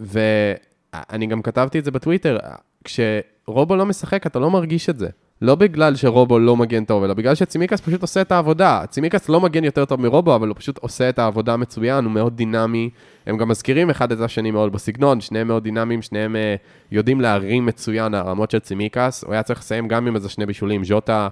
[0.00, 2.38] ואני גם כתבתי את זה בטוויטר,
[2.84, 5.08] כשרובו לא משחק, אתה לא מרגיש את זה.
[5.42, 8.82] לא בגלל שרובו לא מגן טוב, אלא בגלל שצימיקס פשוט עושה את העבודה.
[8.88, 12.36] צימיקס לא מגן יותר טוב מרובו, אבל הוא פשוט עושה את העבודה מצוין, הוא מאוד
[12.36, 12.90] דינמי.
[13.26, 16.38] הם גם מזכירים אחד את השני מאוד בסגנון, שניהם מאוד דינמיים, שניהם uh,
[16.92, 19.24] יודעים להרים מצוין הרמות של צימיקס.
[19.24, 20.84] הוא היה צריך לסיים גם עם איזה שני בישולים.
[20.84, 21.28] ז'וטה,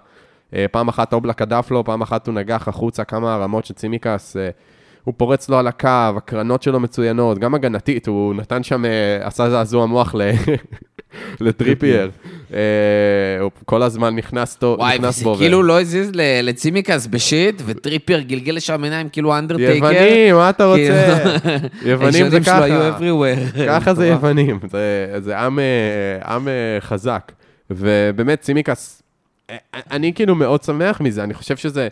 [0.51, 4.37] uh, פעם אחת אובלק הדף לו, פעם אחת הוא נגח החוצה, כמה הרמות של צימיקס.
[4.37, 4.78] Uh,
[5.09, 8.85] הוא פורץ לו על הקו, הקרנות שלו מצוינות, גם הגנתית, הוא נתן שם,
[9.23, 10.15] עשה זעזוע מוח
[11.41, 12.11] לטריפייר.
[12.55, 12.59] אה,
[13.41, 14.77] הוא כל הזמן נכנס בו.
[14.79, 16.11] וואי, וזה כאילו לא הזיז
[16.43, 19.75] לצימיקס ב shit, וטריפייר גלגל לשם עיניים כאילו אנדרטייקר.
[19.75, 21.15] יוונים, מה אתה רוצה?
[21.91, 22.67] יוונים זה ככה.
[23.69, 24.59] ככה זה יוונים,
[25.19, 25.59] זה עם
[26.49, 27.33] אה, חזק.
[27.71, 29.03] ובאמת, צימיקס,
[29.51, 29.57] אה,
[29.91, 31.89] אני כאילו מאוד שמח מזה, אני חושב שזה...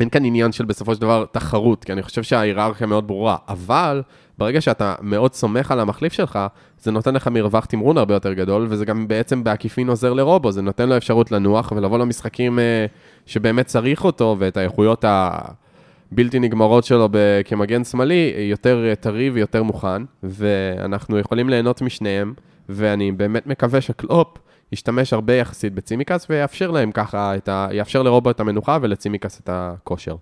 [0.00, 4.02] אין כאן עניין של בסופו של דבר תחרות, כי אני חושב שההיררכיה מאוד ברורה, אבל
[4.38, 6.38] ברגע שאתה מאוד סומך על המחליף שלך,
[6.78, 10.62] זה נותן לך מרווח תמרון הרבה יותר גדול, וזה גם בעצם בעקיפין עוזר לרובו, זה
[10.62, 12.86] נותן לו אפשרות לנוח ולבוא למשחקים אה,
[13.26, 17.08] שבאמת צריך אותו, ואת האיכויות הבלתי נגמרות שלו
[17.44, 22.34] כמגן שמאלי, יותר אה, טרי ויותר מוכן, ואנחנו יכולים ליהנות משניהם,
[22.68, 24.38] ואני באמת מקווה שקלופ
[24.72, 27.68] ישתמש הרבה יחסית בצימקס, ויאפשר להם ככה, ה...
[27.72, 30.16] יאפשר לרובו את המנוחה ולצימקס את הכושר.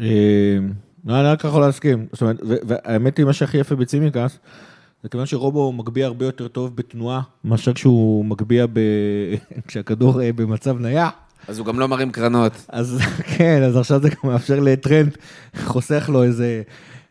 [0.00, 0.58] אה,
[1.04, 2.06] לא, אני רק יכול להסכים.
[2.12, 4.38] זאת אומרת, והאמת היא, מה שהכי יפה בצימקס,
[5.02, 8.80] זה כיוון שרובו מגביה הרבה יותר טוב בתנועה, מאשר כשהוא מגביה ב...
[9.68, 11.10] כשהכדור אה, במצב נייח.
[11.48, 12.52] אז הוא גם לא מרים קרנות.
[12.68, 12.98] אז
[13.36, 15.16] כן, אז עכשיו זה גם מאפשר לטרנד,
[15.64, 16.62] חוסך לו איזה,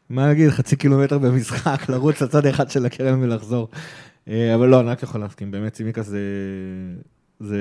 [0.09, 3.67] מה נגיד, חצי קילומטר במשחק, לרוץ לצד אחד של הקרן ולחזור.
[4.27, 7.57] אה, אבל לא, אני רק יכול להסכים, באמת צימקס זה...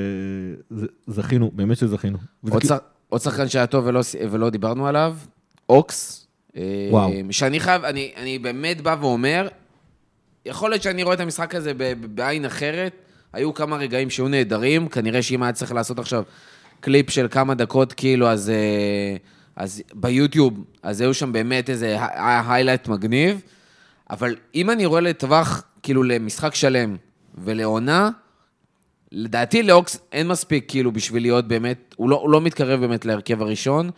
[0.71, 0.87] זה...
[1.07, 2.19] זכינו, באמת שזכינו.
[3.09, 5.17] עוד שחקן שהיה טוב ולא, ולא דיברנו עליו,
[5.69, 6.27] אוקס.
[6.57, 7.11] אה, וואו.
[7.31, 9.49] שאני חייב, אני, אני באמת בא ואומר,
[10.47, 11.73] יכול להיות שאני רואה את המשחק הזה
[12.15, 12.93] בעין אחרת,
[13.33, 16.23] היו כמה רגעים שהיו נהדרים, כנראה שאם היה צריך לעשות עכשיו
[16.81, 19.17] קליפ של כמה דקות, כאילו, אז, אה,
[19.57, 21.97] אז ביוטיוב, אז היו שם באמת איזה
[22.49, 23.41] highlight מגניב,
[24.11, 26.97] אבל אם אני רואה לטווח, כאילו, למשחק שלם
[27.45, 28.11] ולעונה,
[29.13, 33.43] לדעתי לאוקס אין מספיק, כאילו, בשביל להיות באמת, הוא לא, הוא לא מתקרב באמת להרכב
[33.43, 33.91] הראשון.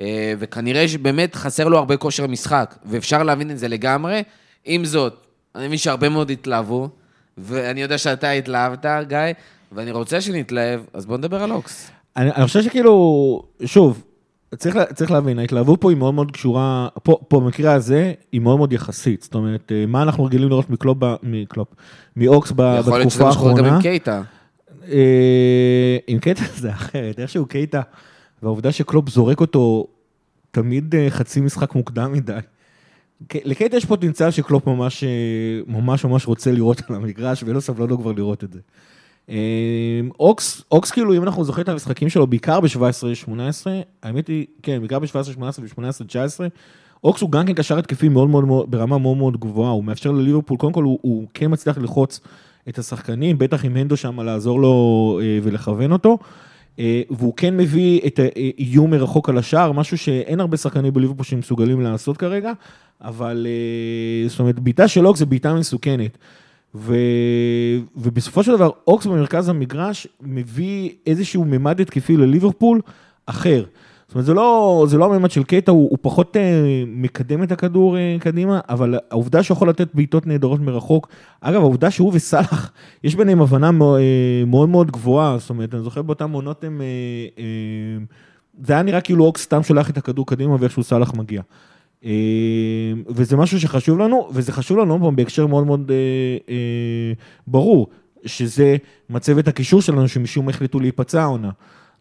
[0.00, 4.22] אה, וכנראה שבאמת חסר לו הרבה כושר משחק, ואפשר להבין את זה לגמרי.
[4.64, 6.88] עם זאת, אני מבין שהרבה מאוד התלהבו,
[7.38, 9.18] ואני יודע שאתה התלהבת, גיא,
[9.72, 11.90] ואני רוצה שנתלהב, אז בוא נדבר על אוקס.
[12.16, 14.04] אני, אני חושב שכאילו, שוב,
[14.56, 18.56] צריך, צריך להבין, ההתלהבות פה היא מאוד מאוד קשורה, פה, פה במקרה הזה, היא מאוד
[18.56, 19.22] מאוד יחסית.
[19.22, 21.68] זאת אומרת, אה, מה אנחנו רגילים לראות מקלופ, מקלופ,
[22.16, 23.76] מאוקס ב- יכול להיות שזה בתקופה שקורה גם האחרונה.
[23.76, 24.22] עם קייטה.
[24.88, 27.80] אה, עם קייטה זה אחרת, איכשהו קייטה,
[28.42, 29.86] והעובדה שקלופ זורק אותו
[30.50, 32.38] תמיד אה, חצי משחק מוקדם מדי.
[33.44, 35.08] לקייטה יש פוטנציאל שקלופ ממש, אה,
[35.66, 38.58] ממש ממש רוצה לראות על המגרש, ואין לו סבלנות כבר לראות את זה.
[39.30, 43.30] אה, אוקס, אוקס כאילו, אם אנחנו זוכרים את המשחקים שלו, בעיקר ב-17-18,
[44.02, 46.40] האמת היא, כן, בעיקר ב-17-18 ו-18-19,
[47.04, 50.10] אוקס הוא גם כן קשר התקפי מאוד מאוד מאוד, ברמה מאוד מאוד גבוהה, הוא מאפשר
[50.10, 52.20] לליברפול, קודם כל הוא, הוא כן מצליח ללחוץ
[52.68, 56.18] את השחקנים, בטח עם הנדו שם לעזור לו אה, ולכוון אותו.
[56.78, 61.80] אה, והוא כן מביא את האיום מרחוק על השער, משהו שאין הרבה שחקנים בליברפול שמסוגלים
[61.80, 62.52] לעשות כרגע,
[63.00, 66.18] אבל אה, זאת אומרת, בעיטה של אוקס זה בעיטה מסוכנת.
[66.74, 66.94] ו...
[67.96, 72.80] ובסופו של דבר, אוקס במרכז המגרש מביא איזשהו ממד התקפי לליברפול
[73.26, 73.64] אחר.
[74.12, 77.52] זאת אומרת, זה לא, זה לא הממד של קייטה, הוא, הוא פחות אה, מקדם את
[77.52, 81.08] הכדור אה, קדימה, אבל העובדה שהוא יכול לתת בעיטות נהדרות מרחוק,
[81.40, 82.72] אגב, העובדה שהוא וסאלח,
[83.04, 86.80] יש ביניהם הבנה מאוד, אה, מאוד מאוד גבוהה, זאת אומרת, אני זוכר באותם עונות הם...
[86.80, 86.86] אה,
[87.38, 88.04] אה,
[88.64, 91.42] זה היה נראה כאילו אוקס סתם שולח את הכדור קדימה ואיכשהו סאלח מגיע.
[92.04, 92.10] אה,
[93.08, 97.12] וזה משהו שחשוב לנו, וזה חשוב לנו פעם בהקשר מאוד מאוד אה, אה,
[97.46, 97.86] ברור,
[98.26, 98.76] שזה
[99.10, 101.50] מצבת הקישור שלנו, שמשום מה החליטו להיפצע העונה.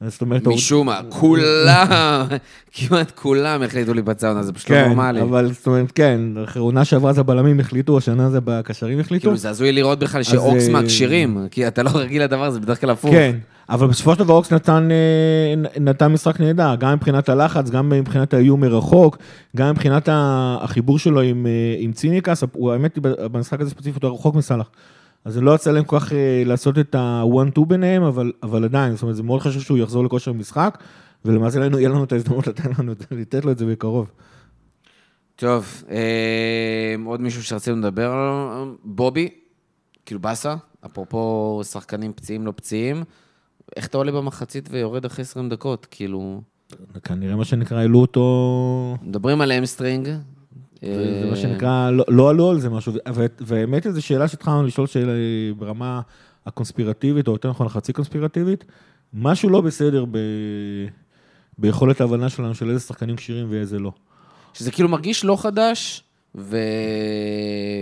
[0.08, 2.26] זאת אומרת, משום מה, כולם,
[2.74, 5.22] כמעט כולם החליטו להיפצע עונה, זה פשוט לא כן, נורמלי.
[5.22, 9.24] אבל זאת אומרת, כן, אחרי עונה שעברה זה הבלמים החליטו, השנה זה בקשרים החליטו.
[9.24, 12.82] כאילו, זה הזוי לראות בכלל שאוקס אה, מהכשירים, כי אתה לא רגיל לדבר הזה, בדרך
[12.82, 13.12] כלל הפוך.
[13.12, 13.36] כן,
[13.72, 18.34] אבל בסופו של דבר אוקס נתן, אה, נתן משחק נהדר, גם מבחינת הלחץ, גם מבחינת
[18.34, 19.18] האיום מרחוק,
[19.56, 24.36] גם מבחינת החיבור שלו עם, אה, עם ציניקס, הוא האמת במשחק הזה ספציפית הוא רחוק
[24.36, 24.70] מסאלח.
[25.26, 28.94] אז זה לא יצא להם כל כך אה, לעשות את ה-one-two ביניהם, אבל, אבל עדיין,
[28.94, 30.78] זאת אומרת, זה מאוד חשוב שהוא יחזור לכושר משחק,
[31.26, 34.12] ולמעשה לנו, יהיה לנו את ההזדמנות לתת, לנו, לתת לו את זה בקרוב.
[35.36, 39.30] טוב, אה, עוד מישהו שרצינו לדבר עליו, בובי,
[40.06, 40.56] כאילו באסה,
[40.86, 43.04] אפרופו שחקנים פציעים לא פציעים,
[43.76, 45.88] איך אתה עולה במחצית ויורד אחרי 20 דקות?
[45.92, 46.42] כאילו,
[47.04, 48.98] כנראה מה שנקרא, העלו אותו...
[49.02, 50.06] מדברים על המסטרינג.
[50.82, 52.94] זה אה, מה שנקרא, לא, לא עלו על זה משהו,
[53.40, 55.12] והאמת היא, זו שאלה שהתחלנו לשאול שאלה
[55.58, 56.02] ברמה
[56.46, 58.66] הקונספירטיבית, או יותר נכון, החצי קונספירטיבית,
[59.14, 60.18] משהו לא בסדר ב...
[61.58, 63.92] ביכולת ההבנה שלנו של איזה שחקנים כשירים ואיזה לא.
[64.54, 66.04] שזה כאילו מרגיש לא חדש,
[66.36, 66.58] ו...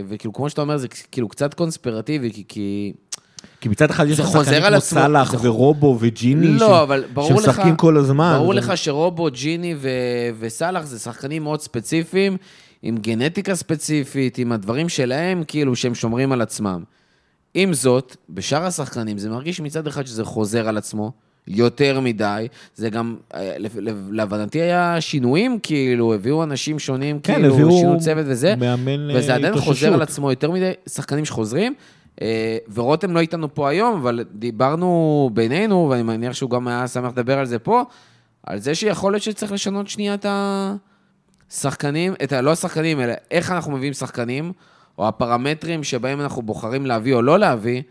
[0.07, 2.43] וכאילו, כמו שאתה אומר, זה כאילו קצת קונספירטיבי, כי...
[2.47, 2.93] כי...
[3.61, 6.87] כי מצד אחד יש לך חוזר שחקנים על כמו עצמו, סאלח ורובו וג'יני, לא.
[7.27, 8.33] שמשחקים כל הזמן.
[8.37, 9.89] ברור ו- לך שרובו, ג'יני ו...
[10.39, 12.37] וסאלח זה שחקנים מאוד ספציפיים,
[12.83, 16.83] עם גנטיקה ספציפית, עם הדברים שלהם, כאילו, שהם שומרים על עצמם.
[17.53, 21.11] עם זאת, בשאר השחקנים זה מרגיש מצד אחד שזה חוזר על עצמו.
[21.47, 23.55] יותר מדי, זה גם, אה,
[24.11, 29.35] להבנתי היה שינויים, כאילו, הביאו אנשים שונים, כן, כאילו, שינו צוות וזה, מאמן, וזה אה,
[29.35, 29.93] עדיין חוזר.
[29.93, 31.73] על עצמו יותר מדי שחקנים שחוזרים.
[32.21, 37.11] אה, ורותם לא איתנו פה היום, אבל דיברנו בינינו, ואני מניח שהוא גם היה שמח
[37.11, 37.83] לדבר על זה פה,
[38.43, 40.25] על זה שיכול להיות שצריך לשנות שנייה את
[41.49, 42.41] השחקנים, את ה...
[42.41, 44.51] לא השחקנים, אלא איך אנחנו מביאים שחקנים,
[44.97, 47.81] או הפרמטרים שבהם אנחנו בוחרים להביא או לא להביא,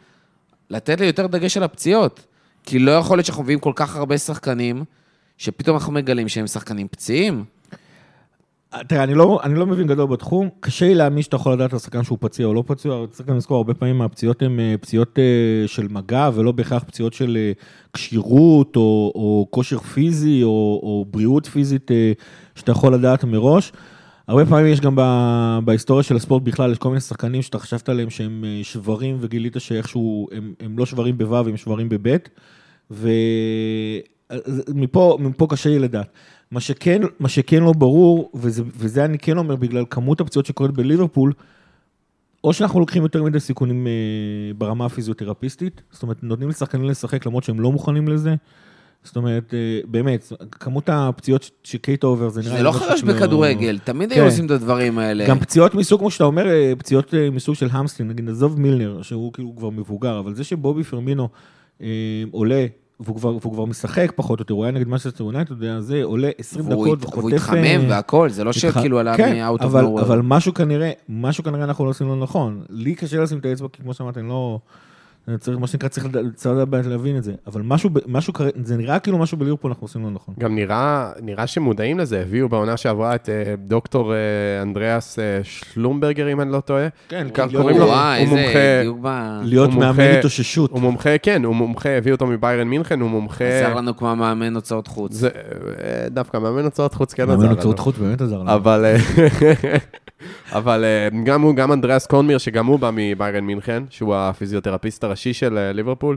[0.71, 2.25] לתת לי יותר דגש על הפציעות.
[2.64, 4.85] כי לא יכול להיות שאנחנו מביאים כל כך הרבה שחקנים,
[5.38, 7.45] שפתאום אנחנו מגלים שהם שחקנים פציעים.
[8.70, 11.78] תראה, אני לא, אני לא מבין גדול בתחום, קשה לי להאמין שאתה יכול לדעת על
[11.78, 14.74] שחקן שהוא פציע או לא פציע, אבל צריך גם לזכור, הרבה פעמים הפציעות הן אה,
[14.81, 17.52] פציעות אה, של מגע, ולא בהכרח פציעות של אה,
[17.92, 21.90] כשירות, או, או כושר פיזי, או, או בריאות פיזית
[22.54, 23.72] שאתה יכול לדעת מראש.
[24.28, 27.88] הרבה פעמים יש גם ב- בהיסטוריה של הספורט בכלל, יש כל מיני שחקנים שאתה חשבת
[27.88, 32.16] עליהם שהם שברים, וגילית שאיכשהו הם, הם לא שברים בו', הם שברים בב',
[34.68, 36.09] ומפה מפה קשה לי לדעת.
[36.51, 40.73] מה שכן, מה שכן לא ברור, וזה, וזה אני כן אומר בגלל כמות הפציעות שקורית
[40.73, 41.33] בליברפול,
[42.45, 43.93] או שאנחנו לוקחים יותר מדי סיכונים אה,
[44.59, 48.35] ברמה הפיזיותרפיסטית, זאת אומרת, נותנים לשחקנים לשחק למרות שהם לא מוכנים לזה.
[49.05, 53.13] זאת אומרת, אה, באמת, כמות הפציעות ש- שקייטה עובר, זה נראה זה לא חדש שלא-
[53.15, 54.25] בכדורגל, תמיד היו כן.
[54.27, 55.27] עושים את הדברים האלה.
[55.29, 59.03] גם פציעות מסוג, כמו שאתה אומר, אה, פציעות אה, מסוג של המסטינג, נגיד, עזוב מילנר,
[59.03, 61.29] שהוא כאילו כבר מבוגר, אבל זה שבובי פרמינו
[61.83, 61.87] אה,
[62.31, 62.67] עולה,
[63.01, 66.31] והוא כבר, והוא כבר משחק פחות או יותר, הוא היה נגד משהו יונייטד, זה עולה
[66.39, 67.19] 20 והוא דקות וחוטף...
[67.19, 70.01] והוא התחמם והכל, זה לא התח- שכאילו עלה כן, מ-out of nowhere.
[70.03, 72.63] אבל משהו כנראה, משהו כנראה אנחנו לא עושים לא נכון.
[72.71, 74.59] לי קשה לשים את האצבע, כי כמו שאמרת, אני לא,
[75.37, 77.33] צריך, מה שנקרא, צריך צריך לדעת להבין את זה.
[77.47, 80.35] אבל משהו, משהו, כרגע- זה נראה כאילו משהו בליברפול אנחנו עושים לא נכון.
[80.38, 84.19] גם נראה, נראה שמודעים לזה, הביאו בעונה שעברה את אה, דוקטור אה,
[84.62, 86.88] אנדריאס אה, שלומברגר, אם אני לא טועה.
[87.09, 89.41] כן, כך כאילו, קוראים לו, וואי, הוא איזה מומחה.
[89.45, 90.71] להיות מאמן התאוששות.
[90.71, 93.45] הוא מומחה, כן, הוא מומחה, הביאו אותו מביירן מינכן, הוא מומחה...
[93.45, 95.12] עזר לנו כמו מאמן הוצאות חוץ.
[95.12, 95.29] זה,
[96.11, 97.55] דווקא מאמן הוצאות חוץ כן עזר מאמן לנו.
[97.55, 98.55] הוצאות חוץ באמת עזר לנו.
[98.55, 98.85] אבל,
[100.52, 105.33] אבל אה, גם הוא, גם אנדריאס קונמיר, שגם הוא בא מביירן מינכן, שהוא הפיזיותרפיסט הראשי
[105.33, 106.16] של אה, ליברפול,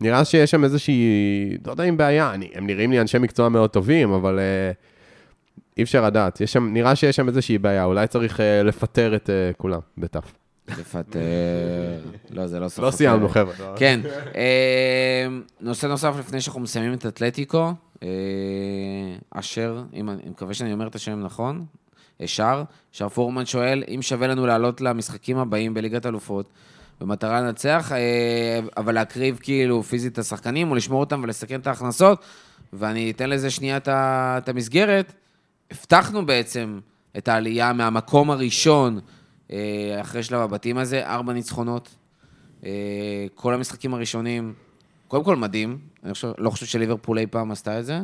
[0.00, 1.04] נראה שיש שם איזושהי,
[1.66, 4.72] לא יודע אם בעיה, אני, הם נראים לי אנשי מקצוע מאוד טובים, אבל אה,
[5.76, 6.40] אי אפשר לדעת.
[6.40, 10.32] יש שם, נראה שיש שם איזושהי בעיה, אולי צריך אה, לפטר את אה, כולם, בתף.
[10.68, 11.20] לפטר...
[12.30, 13.28] לא, זה לא סוף לא סיימנו.
[13.28, 13.74] חבר'ה.
[13.76, 14.00] כן.
[14.34, 15.26] אה,
[15.60, 18.08] נושא נוסף לפני שאנחנו מסיימים את אתלטיקו, אה,
[19.30, 21.64] אשר, אני מקווה שאני אומר את השם נכון,
[22.26, 26.52] שר, שר פורמן שואל, אם שווה לנו לעלות למשחקים הבאים בליגת אלופות,
[27.02, 32.24] במטרה לנצח, אה, אבל להקריב כאילו פיזית את השחקנים, או לשמור אותם ולסכן את ההכנסות,
[32.72, 35.12] ואני אתן לזה שנייה את המסגרת.
[35.70, 36.80] הבטחנו בעצם
[37.18, 39.00] את העלייה מהמקום הראשון
[39.52, 41.94] אה, אחרי שלב הבתים הזה, ארבע ניצחונות.
[42.64, 42.70] אה,
[43.34, 44.54] כל המשחקים הראשונים,
[45.08, 48.00] קודם כל מדהים, אני לא חושב שליברפול אי פעם עשתה את זה,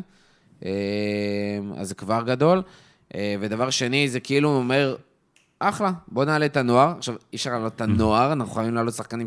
[1.76, 2.62] אז זה כבר גדול.
[3.14, 4.96] אה, ודבר שני, זה כאילו אומר,
[5.60, 6.94] אחלה, בוא נעלה את הנוער.
[6.98, 9.26] עכשיו, אי אפשר להעלות את הנוער, אנחנו חייבים להעלות שחקנים.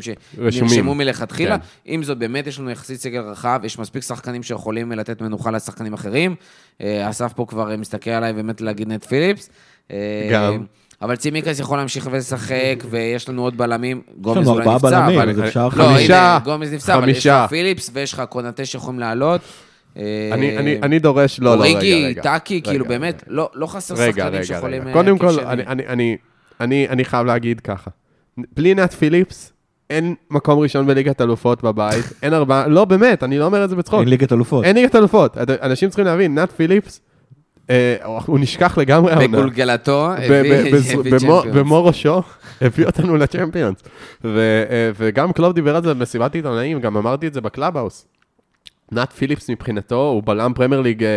[0.50, 1.58] שנרשמו מלכתחילה.
[1.58, 1.64] כן.
[1.84, 5.92] עם זאת, באמת יש לנו יחסית סגל רחב, יש מספיק שחקנים שיכולים לתת מנוחה לשחקנים
[5.92, 6.34] אחרים.
[6.80, 9.50] אה, אסף פה כבר מסתכל עליי באמת להגיד נט פיליפס.
[9.90, 10.64] אה, גם.
[11.02, 14.02] אבל צימקס יכול להמשיך ולשחק, ויש לנו עוד בלמים.
[14.08, 15.30] יש גומז לנו אולי ארבעה נפצע, בלמים, אבל...
[15.30, 17.26] אז אפשר לא, חמישה, הנה, גומז נפצע, אבל יש.
[17.26, 19.40] לך פיליפס ויש לך קונטה שיכולים לעלות.
[19.96, 22.22] אה, אני, אני, אני דורש, לא, לא, רגע, אוריגי, רגע.
[22.22, 22.98] טאקי, רגע, כאילו רגע.
[22.98, 24.82] באמת, לא לא חסר רגע, שחקנים רגע, שיכולים...
[24.82, 24.88] רגע.
[24.90, 25.62] אה, קודם כל, אני.
[25.66, 26.16] אני, אני,
[26.60, 27.90] אני, אני חייב להגיד ככה.
[28.56, 29.52] בלי נט פיליפס,
[29.90, 33.76] אין מקום ראשון בליגת אלופות בבית, אין ארבעה, לא, באמת, אני לא אומר את זה
[33.76, 34.00] בצחוק.
[34.00, 34.64] אין ליגת אלופות.
[34.64, 35.38] אין ליגת אלופות.
[35.62, 37.00] אנשים צריכים להבין, נט פיליפס,
[37.70, 39.28] אה, הוא נשכח לגמרי העונה.
[39.28, 41.24] בגולגלתו, ב- הביא צ'מפיונס.
[42.60, 43.82] הביא אותנו לצ'מפיונס.
[44.24, 44.30] אה,
[44.96, 48.06] וגם קלופ דיבר על זה במסיבת עיתונאים, גם אמרתי את זה בקלאבהאוס.
[48.92, 51.08] נאט פיליפס מבחינתו הוא בלם פרמייר ליג אה,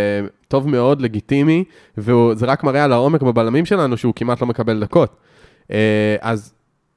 [0.48, 1.64] טוב מאוד, לגיטימי,
[1.98, 5.16] וזה רק מראה על העומק בבלמים שלנו שהוא כמעט לא מקבל דקות.
[5.72, 6.54] אה, אז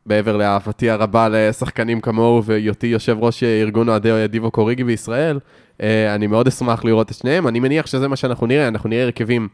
[0.07, 5.39] מעבר לאהבתי הרבה לשחקנים כמוהו והיותי יושב ראש ארגון אוהדי דיבוק אוריגי בישראל,
[5.83, 7.49] אה, אני מאוד אשמח לראות את שניהם.
[7.49, 9.49] אני מניח שזה מה שאנחנו נראה, אנחנו נראה הרכבים.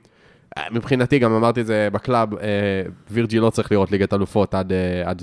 [0.70, 2.28] מבחינתי, גם אמרתי את זה בקלאב,
[3.10, 4.72] וירג'יל לא צריך לראות ליגת אלופות עד,
[5.04, 5.22] עד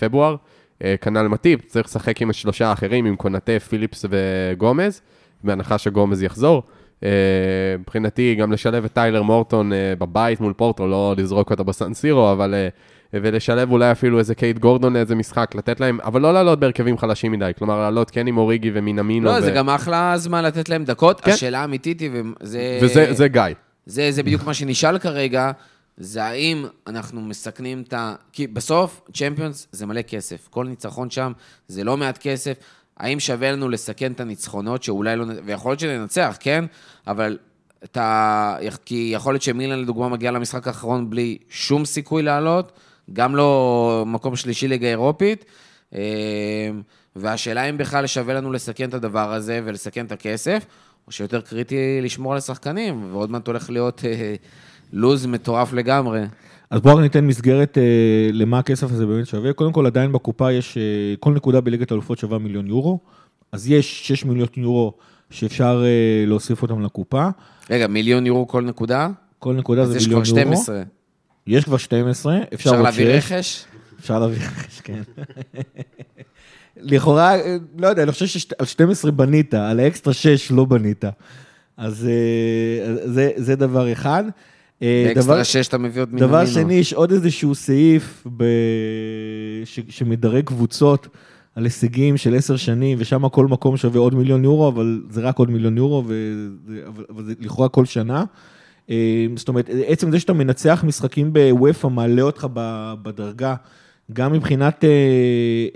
[0.00, 0.36] פברואר.
[1.00, 5.00] כנ"ל מטיפ, צריך לשחק עם השלושה האחרים, עם קונאטה, פיליפס וגומז,
[5.44, 6.62] בהנחה שגומז יחזור.
[7.04, 7.08] אה,
[7.78, 12.32] מבחינתי, גם לשלב את טיילר מורטון אה, בבית מול פורטו, לא לזרוק אותו בסן סירו,
[12.32, 12.54] אבל...
[12.54, 12.68] אה,
[13.12, 17.32] ולשלב אולי אפילו איזה קייד גורדון לאיזה משחק, לתת להם, אבל לא לעלות בהרכבים חלשים
[17.32, 19.26] מדי, כלומר לעלות כן עם אוריגי ומינמינו.
[19.26, 19.40] לא, ו...
[19.40, 21.20] זה גם אחלה זמן לתת להם דקות.
[21.20, 21.30] כן.
[21.30, 22.78] השאלה האמיתית היא, וזה...
[22.82, 23.42] וזה זה גיא.
[23.86, 25.50] זה, זה בדיוק מה שנשאל כרגע,
[25.96, 28.14] זה האם אנחנו מסכנים את ה...
[28.32, 30.48] כי בסוף, צ'מפיונס זה מלא כסף.
[30.50, 31.32] כל ניצחון שם
[31.68, 32.56] זה לא מעט כסף.
[32.98, 35.24] האם שווה לנו לסכן את הניצחונות, שאולי לא...
[35.44, 36.64] ויכול להיות שננצח, כן?
[37.06, 37.38] אבל
[37.84, 38.56] אתה...
[38.84, 42.72] כי יכול להיות שמילן, לדוגמה, מגיע למשחק האחרון בלי שום סיכוי לעלות,
[43.12, 45.44] גם לא מקום שלישי ליגה אירופית.
[45.94, 46.70] אה,
[47.16, 50.66] והשאלה אם בכלל שווה לנו לסכן את הדבר הזה ולסכן את הכסף,
[51.06, 54.34] או שיותר קריטי לשמור על השחקנים, ועוד מעט הולך להיות אה,
[54.92, 56.24] לוז מטורף לגמרי.
[56.70, 57.82] אז בואו ניתן מסגרת אה,
[58.32, 59.52] למה הכסף הזה באמת שווה.
[59.52, 60.82] קודם כל, עדיין בקופה יש, אה,
[61.20, 62.98] כל נקודה בליגת האלופות שווה מיליון יורו,
[63.52, 64.92] אז יש 6 מיליון יורו
[65.30, 67.28] שאפשר אה, להוסיף אותם לקופה.
[67.70, 69.08] רגע, מיליון יורו כל נקודה?
[69.38, 70.56] כל נקודה אז זה יש מיליון כבר יורו.
[70.56, 70.82] 12.
[71.46, 73.32] יש כבר 12, אפשר אפשר להביא 6.
[73.32, 73.64] רכש?
[74.00, 75.02] אפשר להביא רכש, כן.
[76.76, 81.04] לכאורה, אה, לא יודע, אני חושב שעל 12 בנית, על האקסטרה 6 לא בנית.
[81.76, 84.24] אז אה, זה, זה דבר אחד.
[84.82, 86.16] אה, דבר- באקסטרה 6 אתה מביא עוד.
[86.16, 88.44] דבר שני, יש עוד איזשהו סעיף ב...
[89.64, 89.80] ש...
[89.88, 91.08] שמדרג קבוצות
[91.54, 95.38] על הישגים של עשר שנים, ושם כל מקום שווה עוד מיליון יורו, אבל זה רק
[95.38, 96.80] עוד מיליון יורו, וזה...
[96.86, 97.04] אבל...
[97.10, 98.24] אבל זה לכאורה כל שנה.
[98.90, 102.46] אה, זאת אומרת, עצם זה שאתה מנצח משחקים בוופא מעלה אותך
[103.02, 103.54] בדרגה,
[104.12, 104.88] גם מבחינת אה,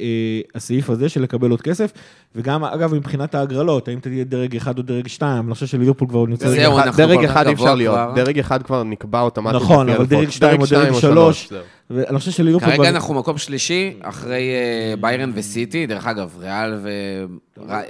[0.00, 1.92] אה, הסעיף הזה של לקבל עוד כסף,
[2.34, 6.26] וגם, אגב, מבחינת ההגרלות, האם תהיה דרג 1 או דרג 2, אני חושב שליברפול כבר
[6.26, 6.48] נמצא...
[6.48, 8.24] זהו, דרג אחד- אנחנו דרג כל כך אחד אי גבוה אפשר להיות, כבר.
[8.24, 9.60] דרג אחד כבר נקבע אוטומטית.
[9.62, 10.06] נכון, אבל.
[10.06, 11.60] דרג שתיים או דרג שתיים שלוש, זהו.
[11.90, 12.76] ואני חושב שליברפול...
[12.76, 16.88] כרגע אנחנו מקום שלישי, אחרי אה, ביירן וסיטי, דרך אגב, ריאל ו...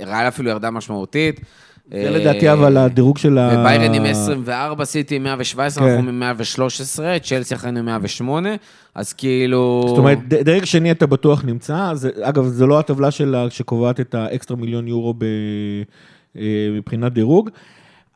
[0.06, 1.40] ריאל אפילו ירדה משמעותית,
[1.92, 3.58] זה לדעתי אבל הדירוג של ה...
[3.60, 5.90] וביירן עם 24, סיטי עם 117, כן.
[5.90, 8.48] אנחנו עם 113, צ'לסי אחרינו עם 108,
[8.94, 9.84] אז כאילו...
[9.88, 14.56] זאת אומרת, דרג שני אתה בטוח נמצא, אגב, זו לא הטבלה שלה שקובעת את האקסטרה
[14.56, 15.14] מיליון יורו
[16.36, 16.42] אה,
[16.76, 17.50] מבחינת דירוג.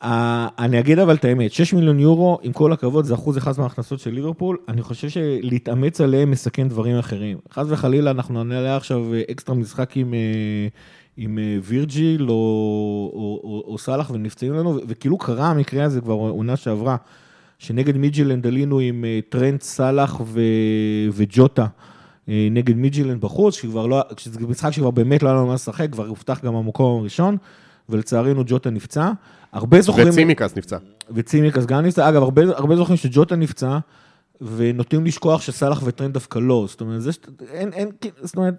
[0.03, 3.53] אה, אני אגיד אבל את האמת, 6 מיליון יורו, עם כל הכבוד, זה אחוז אחד
[3.59, 7.39] מההכנסות של ליברפול, אני חושב שלהתאמץ עליהם מסכן דברים אחרים.
[7.53, 10.68] חס וחלילה, אנחנו נעלה עכשיו אה, אקסטרה משחק עם, אה,
[11.17, 12.35] עם אה, וירג'יל או,
[13.14, 16.97] או, או, או סאלח ונפצעים לנו, וכאילו קרה המקרה הזה כבר עונה שעברה,
[17.59, 20.41] שנגד מידג'לנד עלינו עם אה, טרנט, סאלח ו,
[21.12, 21.67] וג'וטה.
[22.29, 25.89] אה, נגד מידג'ילנד בחוץ, שכבר לא, שזה משחק שכבר באמת לא היה לנו מה לשחק,
[25.93, 27.37] כבר הובטח גם המקום הראשון,
[27.89, 29.12] ולצערנו ג'וטה נפצע.
[29.53, 30.09] הרבה זוכרים...
[30.09, 30.77] וצימקס נפצע.
[31.11, 32.09] וצימקס גם נפצע.
[32.09, 33.79] אגב, הרבה, הרבה זוכרים שג'וטה נפצע,
[34.41, 36.64] ונוטים לשכוח שסאלח וטרנט דווקא לא.
[36.68, 37.18] זאת אומרת, זה, ש-
[37.51, 37.91] אין, אין,
[38.22, 38.55] זאת אומרת,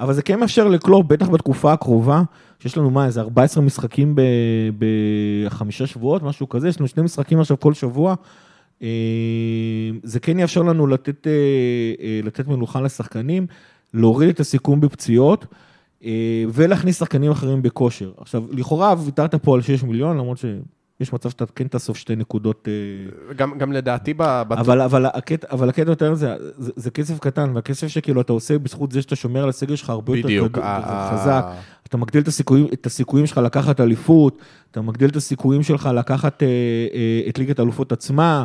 [0.00, 2.22] אבל זה כן מאפשר לקלופ, בטח בתקופה הקרובה,
[2.58, 4.14] שיש לנו מה, איזה 14 משחקים
[4.78, 8.14] בחמישה שבועות, משהו כזה, יש לנו שני משחקים עכשיו כל שבוע.
[8.82, 8.88] אה,
[10.02, 11.32] זה כן יאפשר לנו לתת, אה,
[12.00, 13.46] אה, לתת מנוחה לשחקנים,
[13.94, 15.46] להוריד את הסיכון בפציעות.
[16.52, 18.12] ולהכניס שחקנים אחרים בכושר.
[18.16, 20.38] עכשיו, לכאורה ויתרת פה על 6 מיליון, למרות
[21.04, 22.68] שיש מצב שאתה כן תאסוף שתי נקודות.
[22.68, 26.90] אה, גם, גם לדעתי, ב- בת- אבל, אבל, הקטע, אבל הקטע יותר זה, זה, זה
[26.90, 30.28] כסף קטן, והכסף שכאילו אתה עושה בזכות זה שאתה שומר על הסגל שלך הרבה יותר
[30.28, 30.48] בדיוק.
[30.52, 31.44] גדול- ה- ה- חזק.
[31.88, 34.38] אתה מגדיל את הסיכויים, את הסיכויים שלך לקחת אליפות,
[34.70, 36.48] אתה מגדיל את הסיכויים שלך לקחת אה,
[36.94, 38.44] אה, את ליגת האלופות עצמה.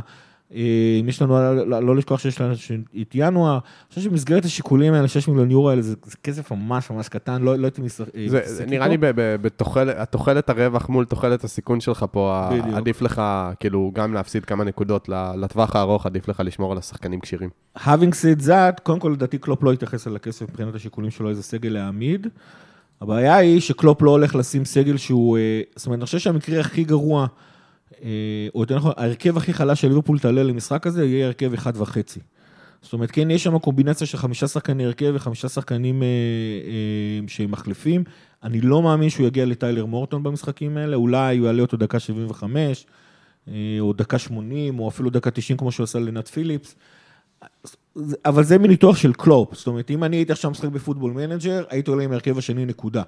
[0.54, 0.60] אה,
[1.02, 1.34] אם יש לנו,
[1.66, 2.54] לא, לא לשכוח שיש לנו
[3.02, 7.10] את ינואר, אני חושב שבמסגרת השיקולים האלה, 6 מיליון יורו האלה, זה, כסף ממש ממש
[7.10, 8.72] קטן, לא, לא הייתי מס- אה, מתעסק איתו.
[8.72, 8.98] נראה לי
[9.42, 12.50] בתוחלת הרווח מול תוחלת הסיכון שלך פה.
[12.76, 13.22] עדיף לך,
[13.60, 17.50] כאילו, גם להפסיד כמה נקודות לטווח הארוך, עדיף לך לשמור על השחקנים כשירים.
[17.78, 21.44] having said that, קודם כל לדעתי קלופ לא יתייחס על הכסף מבחינת השיקולים שלו איזה
[21.44, 22.28] סגל להעמיד.
[23.02, 26.84] הבעיה היא שקלופ לא הולך לשים סגל שהוא, אה, זאת אומרת, אני חושב שהמקרה הכי
[26.84, 27.28] גרוע, אה,
[28.56, 32.20] או יותר נכון, ההרכב הכי חלש של ליברפול תעלה למשחק הזה, יהיה הרכב אחד וחצי.
[32.82, 37.52] זאת אומרת, כן, יש שם קומבינציה של חמישה שחקני הרכב וחמישה שחקנים אה, אה, שהם
[37.52, 38.04] מחליפים.
[38.44, 42.86] אני לא מאמין שהוא יגיע לטיילר מורטון במשחקים האלה, אולי הוא יעלה אותו דקה 75,
[43.48, 46.76] אה, או דקה 80, או אפילו דקה 90 כמו שהוא עשה לנאט פיליפס.
[48.26, 51.92] אבל זה מניתוח של קלופ, זאת אומרת, אם אני הייתי עכשיו משחק בפוטבול מנג'ר, הייתי
[51.92, 53.04] עולה עם ההרכב השני נקודה.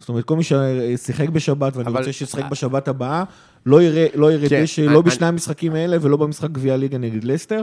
[0.00, 3.24] זאת אומרת, כל מי ששיחק בשבת, ואני אבל- רוצה שישחק בשבת הבאה,
[3.66, 7.24] לא יראה, לא יראה כן, דשא, לא בשני המשחקים האלה ולא במשחק גביע הליגה נגד
[7.24, 7.62] לסטר.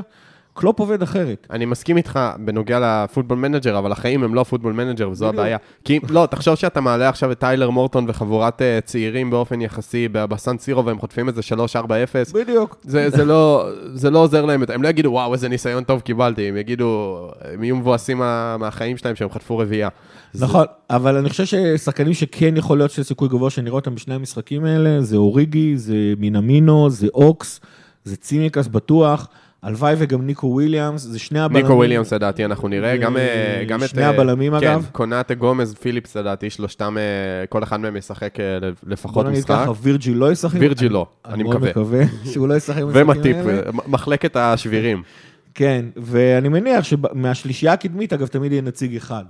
[0.57, 1.47] קלופ עובד אחרת.
[1.51, 5.29] אני מסכים איתך בנוגע לפוטבול מנג'ר, אבל החיים הם לא פוטבול מנג'ר, וזו.
[5.29, 5.57] הבעיה.
[5.83, 10.57] כי, לא, תחשוב שאתה מעלה עכשיו את טיילר מורטון וחבורת אה, צעירים באופן יחסי בסן
[10.57, 11.41] סירו, והם חוטפים איזה
[11.75, 11.87] 3-4-0.
[12.33, 12.77] בדיוק.
[12.83, 16.49] זה, זה, לא, זה לא עוזר להם, הם לא יגידו, וואו, איזה ניסיון טוב קיבלתי,
[16.49, 19.89] הם יגידו, הם יהיו מבואסים מה- מהחיים שלהם שהם חטפו רביעייה.
[20.35, 24.65] נכון, אבל אני חושב ששחקנים שכן יכול להיות שיש סיכוי גבוה שנראה אותם בשני המשחקים
[24.65, 27.59] האלה, זה אוריגי, זה מינמינו, זה אוקס,
[28.03, 29.27] זה צימקס בטוח,
[29.65, 31.63] הלוואי וגם ניקו וויליאמס, זה שני הבלמים.
[31.65, 33.89] ניקו וויליאמס לדעתי אנחנו נראה, גם, אה, גם את...
[33.89, 34.89] שני אה, הבלמים, כן, אגב.
[34.91, 39.49] קונאטה גומז, פיליפס לדעתי, שלושתם, אה, כל אחד מהם ישחק אה, בוא לפחות נגיד משחק.
[39.49, 40.59] ככה, וירג'יל לא ישחק.
[40.59, 41.69] וירג'יל לא, אני מאוד מקווה.
[41.69, 43.61] מקווה שהוא לא ישחק במשחקים ומטיפ, האלה.
[43.87, 45.03] מחלקת השבירים.
[45.55, 49.23] כן, ואני מניח שמהשלישייה הקדמית, אגב, תמיד יהיה נציג אחד.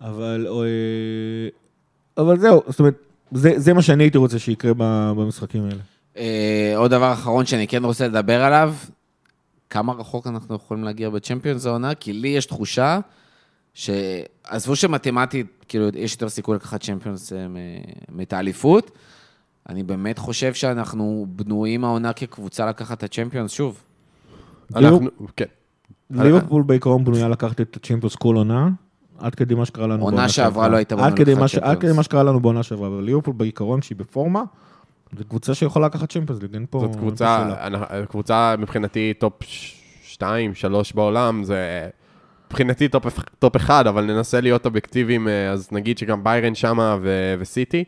[0.00, 0.46] אבל,
[2.18, 2.94] אבל זהו, זאת אומרת,
[3.32, 6.76] זה, זה מה שאני הייתי רוצה שיקרה ב- במשחקים האלה.
[6.76, 8.74] עוד דבר אחרון שאני כן רוצה לדבר עליו,
[9.72, 11.94] כמה רחוק אנחנו יכולים להגיע בצ'מפיונס העונה?
[11.94, 13.00] כי לי יש תחושה
[13.74, 18.90] שעזבו שמתמטית, כאילו, יש יותר סיכוי לקחת צ'מפיונס אה, מ- את האליפות,
[19.68, 23.82] אני באמת חושב שאנחנו בנויים העונה כקבוצה לקחת את הצ'מפיונס שוב.
[24.76, 25.00] אנחנו,
[25.36, 25.44] כן.
[26.10, 28.68] ליברפול בעיקרון בנויה לקחת את הצ'מפיונס כל עונה,
[29.18, 31.82] עד כדי מה שקרה לנו עונה שעברה לא הייתה בנויה לקחת מה ש- עד צ'מפיונס.
[31.82, 34.42] כדי מה שקרה לנו בעונה שעברה, אבל ליברפול בעיקרון שהיא בפורמה,
[35.18, 36.78] זו קבוצה שיכולה לקחת צ'מפיונס ליג, אין פה...
[36.78, 37.42] זאת קבוצה.
[37.66, 39.32] אנחנו- קבוצה מבחינתי טופ
[40.02, 41.88] 2, 3 בעולם, זה
[42.50, 43.06] מבחינתי טופ,
[43.38, 47.84] טופ 1, אבל ננסה להיות אובייקטיביים, אה, אז נגיד שגם ביירן שמה ו- וסיטי,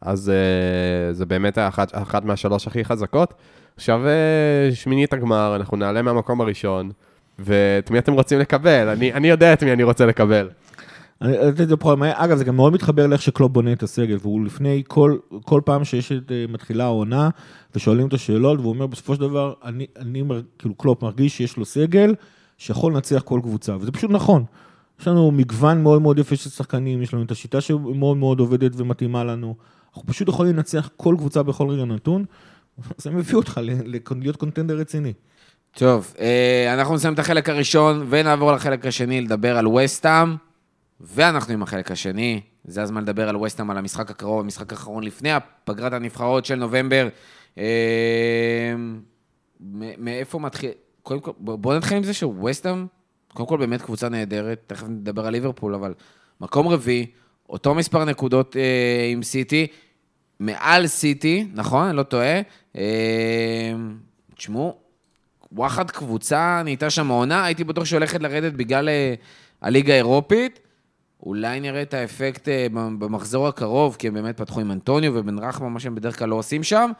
[0.00, 3.34] אז אה, זה באמת אחת, אחת מהשלוש הכי חזקות.
[3.76, 4.12] עכשיו אה,
[4.74, 6.90] שמינית הגמר, אנחנו נעלה מהמקום הראשון,
[7.38, 8.88] ואת מי אתם רוצים לקבל?
[8.88, 10.48] אני, אני יודע את מי אני רוצה לקבל.
[11.22, 11.94] אני אתן את זה פה.
[12.12, 15.84] אגב, זה גם מאוד מתחבר לאיך שקלופ בונה את הסגל, והוא לפני כל, כל פעם
[15.84, 17.30] שיש את אה, מתחילה העונה,
[17.74, 20.22] ושואלים אותו שאלות, והוא אומר, בסופו של דבר, אני, אני
[20.58, 22.14] כאילו, קלופ מרגיש שיש לו סגל
[22.58, 24.44] שיכול לנצח כל קבוצה, וזה פשוט נכון.
[25.00, 28.72] יש לנו מגוון מאוד מאוד יפה של שחקנים, יש לנו את השיטה שמאוד מאוד עובדת
[28.76, 29.54] ומתאימה לנו.
[29.88, 32.24] אנחנו פשוט יכולים לנצח כל קבוצה בכל רגע נתון,
[32.96, 33.60] זה מביא אותך
[34.10, 35.12] להיות קונטנדר רציני.
[35.74, 40.47] טוב, אה, אנחנו נסיים את החלק הראשון ונעבור לחלק השני לדבר על וסטאם.
[41.00, 42.40] ואנחנו עם החלק השני.
[42.64, 45.30] זה הזמן לדבר על ווסטהאם, על המשחק הקרוב, המשחק האחרון לפני
[45.64, 47.08] פגרת הנבחרות של נובמבר.
[47.58, 48.74] אה,
[49.98, 50.70] מאיפה מתחיל...
[51.02, 52.86] קודם כל, בוא בוא נתחיל עם זה שווסטהאם,
[53.34, 55.94] קודם כל באמת קבוצה נהדרת, תכף נדבר על ליברפול, אבל
[56.40, 57.06] מקום רביעי,
[57.48, 59.66] אותו מספר נקודות אה, עם סיטי,
[60.40, 61.86] מעל סיטי, נכון?
[61.86, 62.40] אני לא טועה.
[62.76, 63.72] אה,
[64.34, 64.76] תשמעו,
[65.52, 68.88] וואחד קבוצה נהייתה שם העונה, הייתי בטוח שהיא הולכת לרדת בגלל
[69.62, 70.60] הליגה האירופית.
[71.22, 75.68] אולי נראה את האפקט אה, במחזור הקרוב, כי הם באמת פתחו עם אנטוניו ובן רחמה,
[75.68, 76.90] מה שהם בדרך כלל לא עושים שם.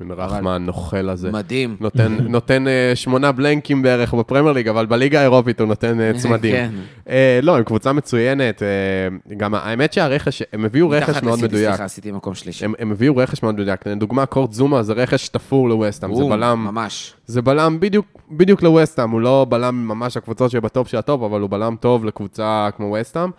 [0.00, 1.30] בן רחמה הנוכל הזה.
[1.30, 1.76] מדהים.
[1.80, 6.54] נותן, נותן אה, שמונה בלנקים בערך בפרמייר ליג, אבל בליגה האירופית הוא נותן אה, צמדים.
[6.54, 6.70] כן.
[7.08, 8.62] אה, לא, הם קבוצה מצוינת.
[8.62, 11.68] אה, גם האמת שהרכש, הם הביאו רכש מאוד לסיטי, מדויק.
[11.68, 12.64] סליחה, עשיתי מקום שלישי.
[12.64, 13.86] הם, הם הביאו רכש מאוד מדויק.
[13.86, 17.14] לדוגמה, קורט זומה זה רכש תפור לווסטהאם, זה בלם, ממש.
[17.26, 21.50] זה בלם בדיוק, בדיוק לווסטהאם, הוא לא בלם ממש הקבוצות שבטופ של הטופ, אבל הוא
[21.50, 23.30] בלם טוב לקבוצה כמו ווסטהאם.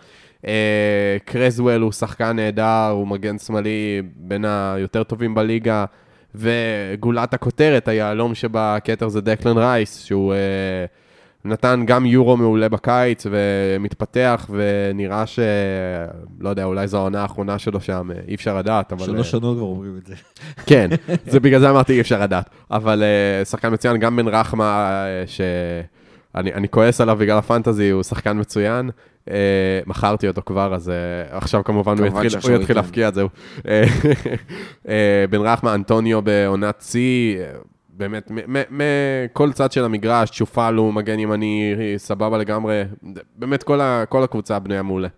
[0.46, 5.84] אה, קרזוול הוא שחקן נהדר, הוא מגן שמאלי בין היותר טובים בליגה,
[6.34, 10.38] וגולת הכותרת, היהלום שבכתר זה דקלן רייס, שהוא אה,
[11.44, 15.38] נתן גם יורו מעולה בקיץ, ומתפתח, ונראה ש...
[16.40, 19.06] לא יודע, אולי זו העונה האחרונה שלו שם, אה, אי אפשר לדעת, אבל...
[19.06, 20.14] שלוש שנות כבר אומרים את זה.
[20.68, 20.90] כן,
[21.26, 22.50] זה בגלל זה אמרתי אי אפשר לדעת.
[22.70, 28.02] אבל uh, שחקן מצוין, גם בן רחמה, uh, שאני אני כועס עליו בגלל הפנטזי, הוא
[28.02, 28.90] שחקן מצוין.
[29.26, 29.28] Uh,
[29.86, 30.92] מכרתי אותו כבר, אז uh,
[31.34, 32.76] עכשיו כמובן הוא כמובן יתחיל, שעכשיו הוא הוא יתחיל.
[32.76, 33.22] להפקיע את זה.
[33.58, 34.86] Uh,
[35.30, 37.38] בן רחמה, אנטוניו בעונת שיא,
[37.90, 38.30] באמת,
[38.70, 42.82] מכל צד של המגרש, צ'ופל הוא מגן ימני, סבבה לגמרי.
[43.36, 45.08] באמת, כל, ה, כל הקבוצה בנויה מעולה.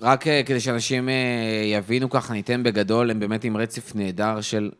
[0.00, 1.08] רק כדי שאנשים
[1.64, 4.70] יבינו ככה, ניתן בגדול, הם באמת עם רצף נהדר של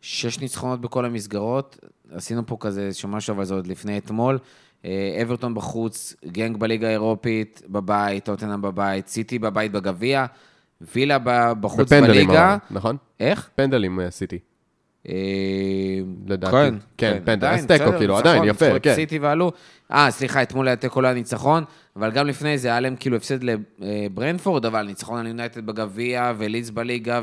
[0.00, 1.78] שש ניצחונות בכל המסגרות.
[2.12, 4.38] עשינו פה כזה איזשהו משהו, אבל זה עוד לפני אתמול.
[4.84, 10.26] אה, אברטון בחוץ, גנג בליגה האירופית, בבית, טוטנאם בבית, סיטי בבית בגביע,
[10.94, 11.18] וילה
[11.60, 12.52] בחוץ בפנדלים, בליגה.
[12.52, 12.96] אבל, נכון?
[13.20, 13.50] איך?
[13.54, 14.38] פנדלים עשיתי.
[15.08, 15.14] אה,
[16.26, 16.52] לדעתי.
[16.52, 18.94] כן, כן, פנדל, עדיין, אז תיקו, כאילו, עדיין, יפה, כן.
[18.94, 19.52] סיטי ועלו.
[19.92, 21.64] אה, סליחה, אתמול היה תיקו לא היה ניצחון,
[21.96, 23.38] אבל גם לפני זה היה להם כאילו הפסד
[23.78, 27.20] לברנפורד, אבל ניצחון על יונייטד בגביע, ולידס בליגה,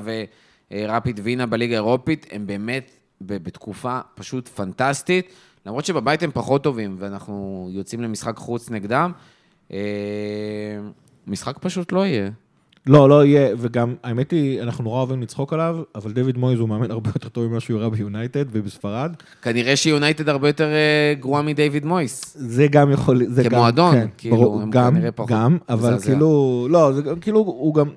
[0.71, 2.91] ורפיד וינה בליגה האירופית, הם באמת
[3.21, 5.33] בתקופה פשוט פנטסטית,
[5.65, 9.11] למרות שבבית הם פחות טובים, ואנחנו יוצאים למשחק חוץ נגדם.
[9.73, 9.77] אה,
[11.27, 12.29] משחק פשוט לא יהיה.
[12.87, 16.69] לא, לא יהיה, וגם, האמת היא, אנחנו נורא אוהבים לצחוק עליו, אבל דויד מויז הוא
[16.69, 19.11] מאמן הרבה יותר טוב ממה שהוא הראה ביונייטד ובספרד.
[19.41, 22.37] כנראה שיונייטד הרבה יותר אה, גרועה מדייוויד מויס.
[22.39, 25.29] זה גם יכול, זה גם, כמועדון, כן, כאילו, ברור, הם גם, כנראה פחות.
[25.29, 25.99] גם, אבל.
[25.99, 27.89] כאילו, לא, זה גם, כאילו, הוא גם,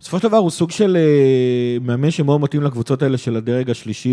[0.00, 4.10] בסופו של דבר הוא סוג של אה, מאמן שמאוד מתאים לקבוצות האלה של הדרג השלישי,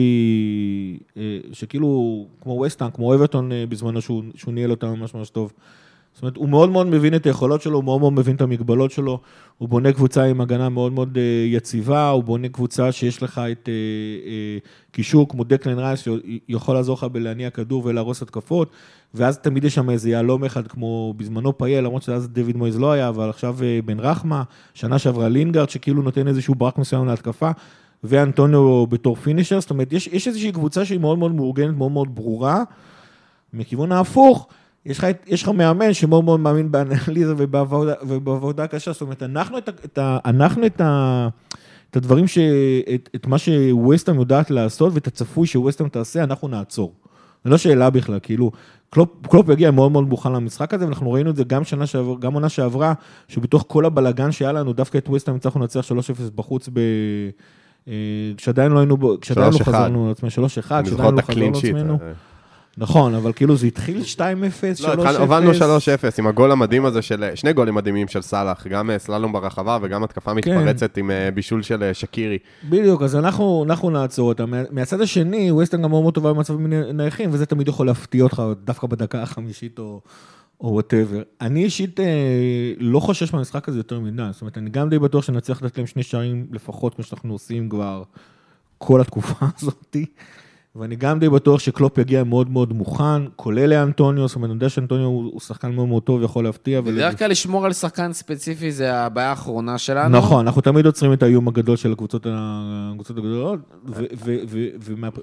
[1.17, 5.53] אה, שכאילו, כמו ווסטהאם, כמו אברטון אה, בזמנו, שהוא, שהוא ניהל אותם ממש ממש טוב.
[6.15, 8.91] זאת אומרת, הוא מאוד מאוד מבין את היכולות שלו, הוא מאוד מאוד מבין את המגבלות
[8.91, 9.19] שלו,
[9.57, 13.69] הוא בונה קבוצה עם הגנה מאוד מאוד אה, יציבה, הוא בונה קבוצה שיש לך את
[13.69, 13.73] אה,
[14.25, 14.57] אה,
[14.91, 18.69] קישור כמו דקלן רייס, שיכול לעזור לך בלהניע כדור ולהרוס התקפות,
[19.13, 22.91] ואז תמיד יש שם איזה יהלום אחד, כמו בזמנו פייל, למרות שאז דויד מויז לא
[22.91, 24.43] היה, אבל עכשיו בן רחמה,
[24.73, 27.51] שנה שעברה לינגארד, שכאילו נותן איזשהו ברק מסוים להתקפה,
[28.03, 32.15] ואנטוניו בתור פינישר, זאת אומרת, יש, יש איזושהי קבוצה שהיא מאוד מאוד מאורגנת, מאוד מאוד
[32.15, 32.63] ברורה.
[33.53, 34.47] מכיוון ההפוך,
[34.85, 39.57] יש לך, יש לך מאמן שמאוד מאוד מאמין באנליזה ובעבודה, ובעבודה קשה, זאת אומרת, אנחנו
[39.57, 41.27] את, את, אנחנו את, ה,
[41.91, 42.37] את הדברים, ש,
[42.95, 46.93] את, את מה שווסטהאם יודעת לעשות ואת הצפוי שווסטהאם תעשה, אנחנו נעצור.
[47.43, 48.51] זו לא שאלה בכלל, כאילו,
[48.89, 52.15] קלופ, קלופ יגיע מאוד מאוד מוכן למשחק הזה, ואנחנו ראינו את זה גם שנה שעברה,
[52.19, 52.93] גם עונה שעברה,
[53.27, 55.93] שבתוך כל הבלגן שהיה לנו, דווקא את ווסטהאם הצלחנו לנצח 3-0
[56.35, 56.79] בחוץ ב...
[57.87, 57.93] אה,
[58.37, 59.63] כשעדיין לא היינו, כשעדיין לא 3-1.
[59.63, 61.51] חזרנו לעצמנו, 3-1, אני כשעדיין לא חזרנו.
[61.51, 61.97] לעצמנו.
[62.77, 64.19] נכון, אבל כאילו זה התחיל 2-0,
[64.81, 64.87] 3-0.
[64.87, 65.55] לא, הובלנו 3-0
[66.19, 70.03] עם הגול המדהים הזה של, שני גולים מדהימים של סאלח, גם אה, סללום ברחבה וגם
[70.03, 70.37] התקפה כן.
[70.37, 72.37] מתפרצת עם אה, בישול של אה, שקירי.
[72.69, 74.49] בדיוק, אז אנחנו, אנחנו נעצור אותם.
[74.51, 78.87] מה- מהצד השני, ווסטהאם גם מאוד טובה במצבים נייחים, וזה תמיד יכול להפתיע אותך דווקא
[78.87, 80.01] בדקה החמישית או
[80.61, 81.21] או whatever.
[81.41, 82.05] אני אישית אה,
[82.77, 85.87] לא חושש מהמשחק הזה יותר מדי, זאת אומרת, אני גם די בטוח שנצליח לתת להם
[85.87, 88.03] שני שערים לפחות, כמו שאנחנו עושים כבר
[88.77, 90.05] כל התקופה הזאתי.
[90.75, 94.69] ואני גם די בטוח שקלופ יגיע מאוד מאוד מוכן, כולל לאנטוניו, זאת אומרת, אני יודע
[94.69, 96.81] שאנטוניו הוא שחקן מאוד מאוד טוב, יכול להפתיע.
[96.81, 100.17] בדרך כלל לשמור על שחקן ספציפי זה הבעיה האחרונה שלנו.
[100.17, 102.25] נכון, אנחנו תמיד עוצרים את האיום הגדול של הקבוצות,
[103.09, 103.59] הגדולות,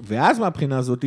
[0.03, 1.05] ואז מהבחינה הזאת,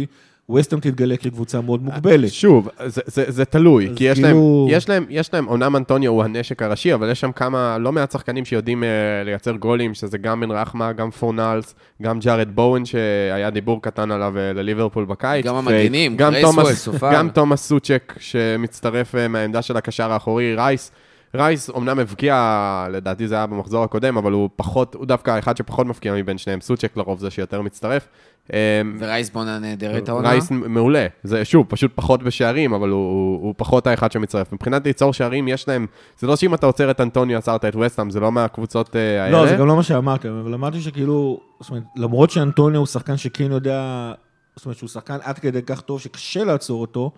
[0.50, 2.32] ווסטהאם תתגלה כקבוצה מאוד מוגבלת.
[2.32, 6.12] שוב, זה, זה, זה תלוי, כי יש, כאילו- להם, יש, להם, יש להם, אומנם אנטוניו
[6.12, 8.86] הוא הנשק הראשי, אבל יש שם כמה, לא מעט שחקנים שיודעים אה,
[9.26, 14.34] לייצר גולים, שזה גם בן רחמה, גם פורנלס, גם ג'ארד בואן, שהיה דיבור קטן עליו
[14.36, 15.46] אה, לליברפול בקיץ.
[15.46, 17.14] גם המגנים, תומאס- סופר.
[17.14, 20.92] גם תומאס סוצ'ק, שמצטרף אה, מהעמדה של הקשר האחורי, רייס.
[21.36, 25.88] רייס אומנם הבקיע, לדעתי זה היה במחזור הקודם, אבל הוא פחות, הוא דווקא האחד שפחות
[25.88, 26.62] מבקיע מבין שניהם.
[26.62, 28.08] סוצ'ק לרוב זה שיותר מצטרף.
[28.54, 28.58] אמ,
[29.00, 30.30] ורייס בונה נהדרת העונה.
[30.30, 34.54] רייס מעולה, זה שוב, פשוט פחות בשערים, אבל הוא, הוא, הוא פחות האחד שמצטרף.
[34.54, 35.86] מבחינת ליצור שערים, יש להם,
[36.20, 39.42] זה לא שאם אתה עוצר את אנטוניו, עצרת את וסטהאם, זה לא מהקבוצות אה, האלה.
[39.42, 43.18] לא, זה גם לא מה שאמרתי, אבל אמרתי שכאילו, זאת אומרת, למרות שאנטוניו הוא שחקן
[43.18, 44.12] שכן יודע,
[44.56, 47.12] זאת אומרת שהוא שחקן עד כדי כך טוב שקשה לעצור אותו,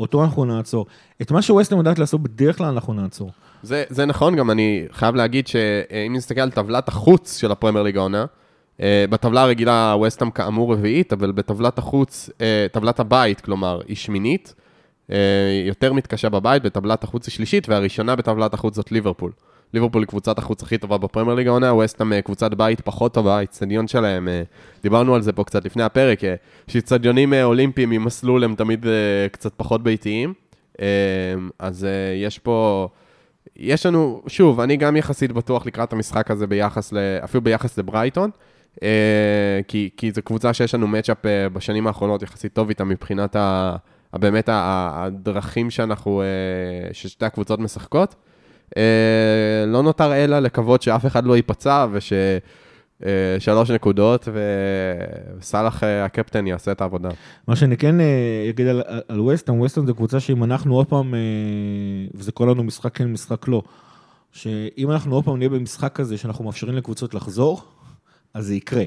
[0.00, 0.86] אותו אנחנו נעצור.
[1.22, 3.30] את מה שווסטהאם יודעת לעשות בדרך כלל אנחנו נעצור.
[3.62, 7.96] זה, זה נכון, גם אני חייב להגיד שאם נסתכל על טבלת החוץ של הפרמייר ליג
[7.96, 8.24] העונה,
[8.82, 14.54] אה, בטבלה הרגילה וסטהאם כאמור רביעית, אבל בטבלת החוץ, אה, טבלת הבית, כלומר, היא שמינית,
[15.12, 15.16] אה,
[15.66, 19.32] יותר מתקשה בבית, בטבלת החוץ היא שלישית, והראשונה בטבלת החוץ זאת ליברפול.
[19.74, 23.38] ליברפול היא קבוצת החוץ הכי טובה בפרמייר ליג העונה, וסטהאם אה, קבוצת בית פחות טובה,
[23.38, 24.42] האצטדיון שלהם, אה,
[24.82, 26.34] דיברנו על זה פה קצת לפני הפרק, אה,
[26.68, 30.34] שאצטדיונים אה, אולימפיים עם מסלול הם תמיד אה, קצת פחות ביתיים,
[30.80, 30.86] אה,
[31.58, 31.90] אז אה,
[32.26, 32.88] יש פה...
[33.56, 38.30] יש לנו, שוב, אני גם יחסית בטוח לקראת המשחק הזה ביחס, ל, אפילו ביחס לברייטון,
[38.82, 43.36] אה, כי, כי זו קבוצה שיש לנו מצ'אפ אה, בשנים האחרונות יחסית טוב איתה מבחינת
[43.36, 43.76] ה,
[44.12, 46.26] באמת הדרכים שאנחנו, אה,
[46.92, 48.14] ששתי הקבוצות משחקות.
[48.76, 52.12] אה, לא נותר אלא לקוות שאף אחד לא ייפצע וש...
[53.06, 54.28] אה, שלוש נקודות,
[55.38, 57.08] וסאלח אה, הקפטן יעשה את העבודה.
[57.48, 61.14] מה שאני כן אה, אגיד על, על ווסטהאם, ווסטהאם זו קבוצה שאם אנחנו עוד פעם,
[62.14, 63.62] וזה כל לנו משחק כן, משחק לא,
[64.32, 67.62] שאם אנחנו עוד פעם נהיה במשחק כזה שאנחנו מאפשרים לקבוצות לחזור,
[68.34, 68.84] אז זה יקרה.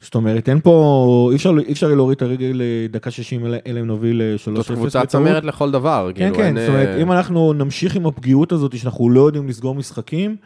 [0.00, 3.86] זאת אומרת, אין פה, אי אפשר, אי אפשר להוריד את הרגל לדקה 60, אלא אם
[3.86, 4.54] נוביל 3-0.
[4.54, 5.06] זאת קבוצה.
[5.06, 6.10] צמרת לכל דבר.
[6.14, 9.48] כן, כאילו, כן, אין, זאת אומרת, אם אנחנו נמשיך עם הפגיעות הזאת, שאנחנו לא יודעים
[9.48, 10.36] לסגור משחקים,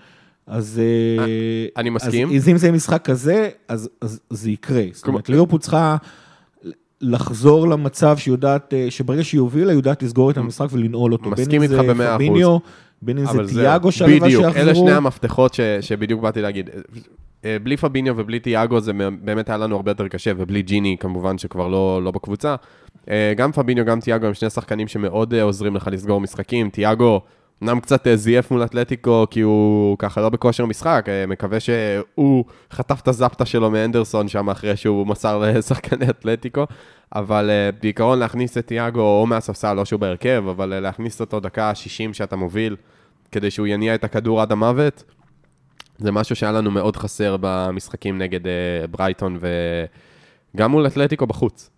[0.47, 0.81] אז...
[0.83, 2.29] אה, אני מסכים.
[2.37, 4.85] אז אם זה משחק כזה, אז אז זה יקרה.
[4.93, 5.97] זאת אומרת, ליברפול צריכה
[7.01, 11.31] לחזור למצב שהיא יודעת, אה, שברגע שהיא הובילה, היא יודעת לסגור את המשחק ולנעול אותו.
[11.31, 12.17] מסכים בין אם איתך זה במאה אחוז.
[12.17, 12.59] פביניו,
[13.03, 14.63] בין אם זה אבל זהו, תיאגו שהלוואי בדיוק, שיחזרו.
[14.63, 16.71] אלה שני המפתחות ש, שבדיוק באתי להגיד.
[17.45, 21.39] אה, בלי פביניו ובלי תיאגו זה באמת היה לנו הרבה יותר קשה, ובלי ג'יני כמובן
[21.39, 22.57] שכבר לא, לא בקבוצה.
[23.11, 26.71] אה, גם פביניו, גם תיאגו הם שני שחקנים שמאוד אה, עוזרים לך לסגור משחקים.
[26.71, 27.21] תיאגו
[27.63, 32.45] אמנם קצת אה, זייף מול אתלטיקו, כי הוא ככה לא בכושר משחק, אה, מקווה שהוא
[32.73, 36.67] חטף את הזפטה שלו מאנדרסון שם אחרי שהוא מסר לשחקני אתלטיקו,
[37.15, 41.75] אבל אה, בעיקרון להכניס את תיאגו או מהספסל, לא שהוא בהרכב, אבל להכניס אותו דקה
[41.75, 42.77] 60 שאתה מוביל,
[43.33, 45.05] כדי שהוא יניע את הכדור עד המוות,
[45.99, 48.41] זה משהו שהיה לנו מאוד חסר במשחקים נגד
[48.91, 49.39] ברייטון
[50.55, 51.71] וגם מול אתלטיקו בחוץ.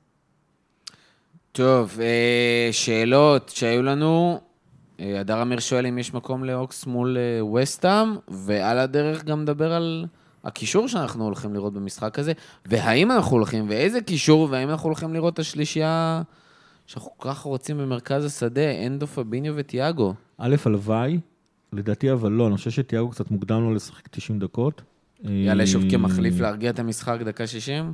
[1.52, 1.98] טוב,
[2.72, 4.40] שאלות שהיו לנו.
[5.02, 9.72] אה, הדר אמיר שואל אם יש מקום לאוקס מול אה, וסטאם, ועל הדרך גם נדבר
[9.72, 10.06] על
[10.44, 12.32] הקישור שאנחנו הולכים לראות במשחק הזה,
[12.66, 16.22] והאם אנחנו הולכים, ואיזה קישור, והאם אנחנו הולכים לראות את השלישייה
[16.86, 20.14] שאנחנו כל כך רוצים במרכז השדה, אנדו, פביניו וטיאגו.
[20.38, 21.20] א', הלוואי,
[21.72, 24.82] לדעתי אבל לא, אני חושב שתיאגו קצת מוקדם לו לשחק 90 דקות.
[25.24, 27.92] יעלה שוב אה, כמחליף להרגיע את המשחק דקה 60?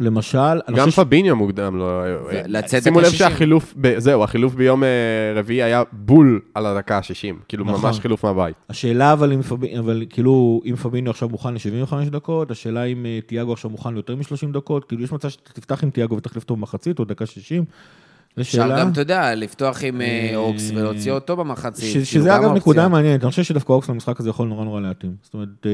[0.00, 0.98] למשל, אני גם חושב ש...
[1.04, 2.04] פביניו מוקדם לו.
[2.04, 3.18] אה, לצאת שימו לב 60.
[3.18, 4.88] שהחילוף, ב- זהו, החילוף ביום אה,
[5.34, 7.80] רביעי היה בול על הדקה ה-60, כאילו נכון.
[7.86, 8.56] ממש חילוף מהבית.
[8.68, 13.18] השאלה אבל אם פביניו, אבל כאילו, אם פביניו עכשיו מוכן ל-75 דקות, השאלה אם אה,
[13.26, 16.56] תיאגו עכשיו מוכן ליותר מ-30 דקות, כאילו יש מצב שאתה תפתח עם תיאגו ותחליף אותו
[16.56, 17.64] במחצית או דקה 60.
[18.40, 18.78] אפשר.
[18.78, 21.84] גם, אתה יודע, לפתוח עם אה, אה, אוקס ולהוציא אותו במחצית.
[21.84, 22.52] ש- כאילו, שזה אגב.
[22.52, 25.12] נקודה מעניינת, אני חושב שדווקא אוקס למשחק הזה יכול נורא נורא להתאים.
[25.22, 25.70] זאת אומרת, אה,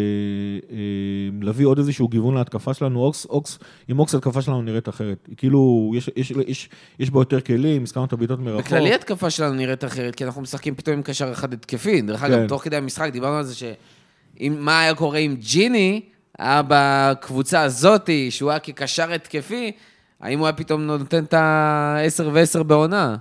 [1.42, 3.58] להביא עוד איזשהו גיוון להתקפה שלנו, אוקס, אוקס,
[3.88, 5.28] עם אוקס התקפה שלנו נראית אחרת.
[5.36, 8.60] כאילו, יש- יש- יש- יש בה יותר כלים, הזכרנו את הבעיטות מרחוק.
[8.66, 12.00] בכללי התקפה שלנו נראית אחרת, כי אנחנו משחקים פתאום עם קשר אחד התקפי.
[12.00, 12.26] דרך כן.
[12.32, 16.00] אגב, תוך כדי המשחק דיברנו על זה שמה היה קורה אם ג'יני
[16.38, 19.72] היה בקבוצה הזאתי, שהוא היה כקשר התקפי,
[20.20, 23.16] האם הוא היה פתאום נותן את ה-10 ו-10 בעונה?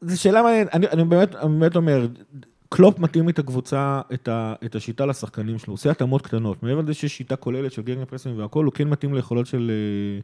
[0.00, 2.06] זו שאלה מעניינת, אני, אני באמת, באמת אומר,
[2.68, 6.62] קלופ מתאים את הקבוצה, את, ה, את השיטה לשחקנים שלו, הוא עושה התאמות קטנות.
[6.62, 10.20] מעבר לזה שיש שיטה כוללת של Gegenpressing והכל, הוא כן מתאים ליכולות של, אה,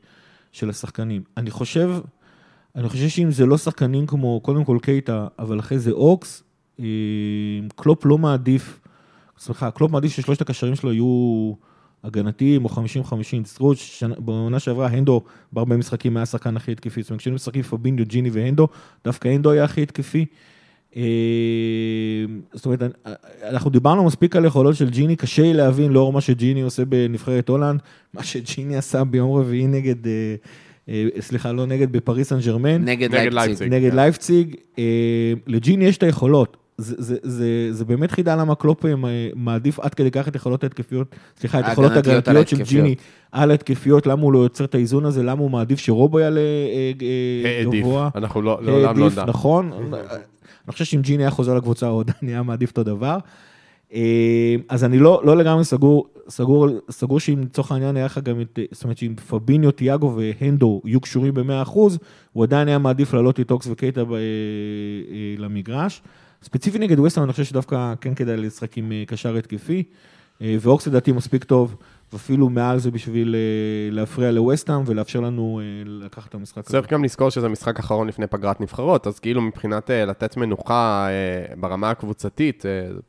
[0.53, 1.23] של השחקנים.
[1.37, 1.91] אני חושב,
[2.77, 6.43] אני חושב שאם זה לא שחקנים כמו, קודם כל קייטה, אבל אחרי זה אוקס,
[6.81, 6.85] אה,
[7.77, 8.81] קלופ לא מעדיף,
[9.39, 11.53] סליחה, קלופ מעדיף ששלושת הקשרים שלו יהיו
[12.05, 13.45] הגנתיים או 50-50.
[13.45, 15.23] סטרוץ', שנה- בעונה שעברה, הנדו
[15.53, 17.03] בהרבה משחקים היה השחקן הכי התקפי.
[17.03, 18.69] זאת אומרת, כשהיינו משחקים פביניו, ג'יני והנדו,
[19.05, 20.27] דווקא הנדו היה הכי התקפי.
[20.97, 21.03] אה,
[22.53, 22.83] זאת אומרת,
[23.49, 27.49] אנחנו דיברנו מספיק על יכולות של ג'יני, קשה לי להבין לאור מה שג'יני עושה בנבחרת
[27.49, 27.81] הולנד,
[28.15, 30.35] מה שג'יני עשה ביום רביעי נגד, אה,
[30.89, 32.85] אה, סליחה, לא נגד, בפריס סן ג'רמן.
[32.85, 33.75] נגד נגד לייפציג.
[33.75, 33.97] נגד כן.
[33.97, 34.57] לייפציג.
[35.47, 36.57] לג'יני יש את היכולות.
[36.81, 38.95] זה, זה, זה, זה באמת חידה למה קלופ אה,
[39.35, 42.63] מעדיף עד כדי כך את יכולות ההתקפיות, סליחה, את יכולות הגנתיות של.
[42.63, 42.95] ג'יני
[43.33, 46.93] על ההתקפיות, למה הוא לא יוצר את האיזון הזה, למה הוא מעדיף שרובו יעלה אה,
[47.45, 47.81] אה.
[47.81, 48.09] גבוה.
[48.15, 49.25] אנחנו לא, לעולם לא נדע.
[49.25, 49.73] נכון.
[49.73, 53.19] אני חושב שאם ג'יני היה חוזר לקבוצה, הוא עדיין היה מעדיף אותו דבר.
[54.69, 58.59] אז אני לא, לא לגמרי סגור, סגור, סגור שאם לצורך העניין היה לך גם את,
[58.73, 61.79] זאת אומרת שאם פביניו, תיאגו והנדו יהיו קשורים ב-100%,
[62.33, 66.03] הוא עדיין היה מעדיף לעלות את אוקס וקייטה ב- אה, אה, למגרש.
[66.43, 69.83] ספציפית נגד ווסטהאם, אני חושב שדווקא כן כדאי לשחק עם אה, קשר התקפי,
[70.43, 71.77] אה, ואוקס לדעתי מספיק טוב,
[72.13, 76.69] ואפילו מעל זה בשביל אה, להפריע לווסטהאם ולאפשר לנו לקחת את המשחק הזה.
[76.69, 81.09] צריך גם לזכור שזה משחק אחרון לפני פגרת נבחרות, אז כאילו מבחינת לתת מנוחה
[81.61, 82.65] ברמה הקבוצתית,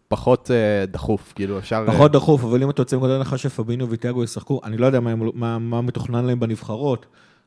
[0.08, 0.52] פחות
[0.88, 1.84] דחוף, כאילו אפשר...
[1.88, 5.16] פחות דחוף, אבל אם אתה יוצא מנקודת הנחה שפביניו וטיאגו ישחקו, אני לא יודע מה,
[5.16, 7.06] מה, מה מתוכנן להם בנבחרות,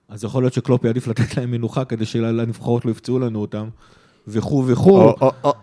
[0.09, 3.68] אז יכול להיות שקלופ יעדיף לתת להם מנוחה כדי שלנבחרות לא יפצעו לנו אותם,
[4.29, 5.12] וכו' וכו'.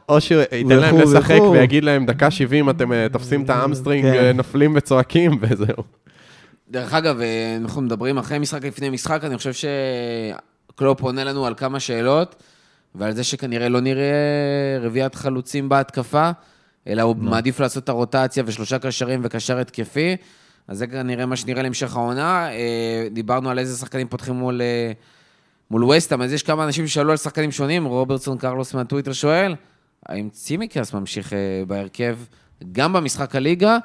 [0.10, 1.40] או- שייתן להם לשחק.
[1.52, 4.14] ויגיד להם, דקה 70 אתם אה, תופסים את ה hamstring, כן.
[4.14, 5.84] אה, נופלים וצועקים וזהו.
[6.72, 9.68] דרך אגב, אה, אנחנו מדברים אחרי משחק לפני משחק, אני חושב
[10.74, 12.36] שקלופ עונה לנו על כמה שאלות,
[12.96, 14.12] ועל זה שכנראה לא נראה
[14.82, 16.32] רביעיית חלוצים בהתקפה,
[16.88, 20.16] אלא הוא מעדיף לעשות את הרוטציה ושלושה קשרים וקשר התקפי,
[20.68, 22.48] אז זה כנראה מה שנראה להמשך העונה.
[23.12, 24.62] דיברנו על איזה שחקנים פותחים מול,
[25.72, 29.56] מול וסטהאם, אז יש כמה אנשים ששאלו על שחקנים שונים, רוברטסון קרלוס מהטוויטר שואל,
[30.06, 32.18] האם צימקס ממשיך אה, בהרכב
[32.72, 33.78] גם במשחק הליגה?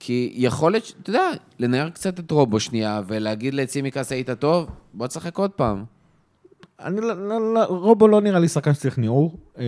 [0.00, 5.06] כי יכול להיות, אתה יודע, לנער קצת את רובו שנייה, ולהגיד לצימקס היית טוב, בוא
[5.06, 5.84] תשחק עוד פעם.
[6.80, 9.64] אני לא, לא, לא, רובו לא נראה לי שחקן שצריך ניעור, אה,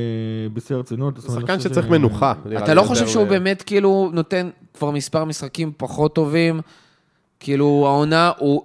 [0.53, 1.19] בשיא הרצינות.
[1.21, 2.35] שחקן חושב שצריך ש- מנוחה.
[2.59, 6.61] אתה לא חושב שהוא אה, באמת כאילו נותן כבר מספר משחקים פחות טובים?
[7.41, 8.63] כאילו העונה, הוא...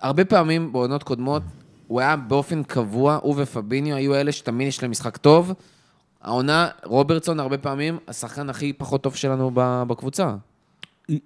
[0.00, 1.42] הרבה פעמים בעונות קודמות,
[1.90, 5.52] הוא היה באופן קבוע, הוא ופביניו היו אלה שתמיד יש להם משחק טוב.
[6.22, 10.34] העונה, רוברטסון הרבה פעמים השחקן הכי פחות טוב שלנו בקבוצה.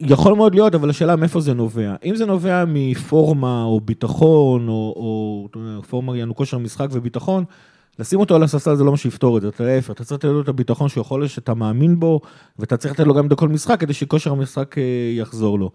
[0.01, 1.95] יכול מאוד להיות, אבל השאלה מאיפה זה נובע.
[2.05, 7.45] אם זה נובע מפורמה או ביטחון, או, או פורמה יענו כושר משחק וביטחון,
[7.99, 10.29] לשים אותו על הספסל זה לא מה שיפתור את זה, אתה להפך, אתה צריך לתת
[10.29, 12.21] לו את הביטחון שהוא יכול, שאתה מאמין בו,
[12.59, 14.83] ואתה צריך לתת לו גם בכל משחק כדי שכושר המשחק אה,
[15.17, 15.71] יחזור לו.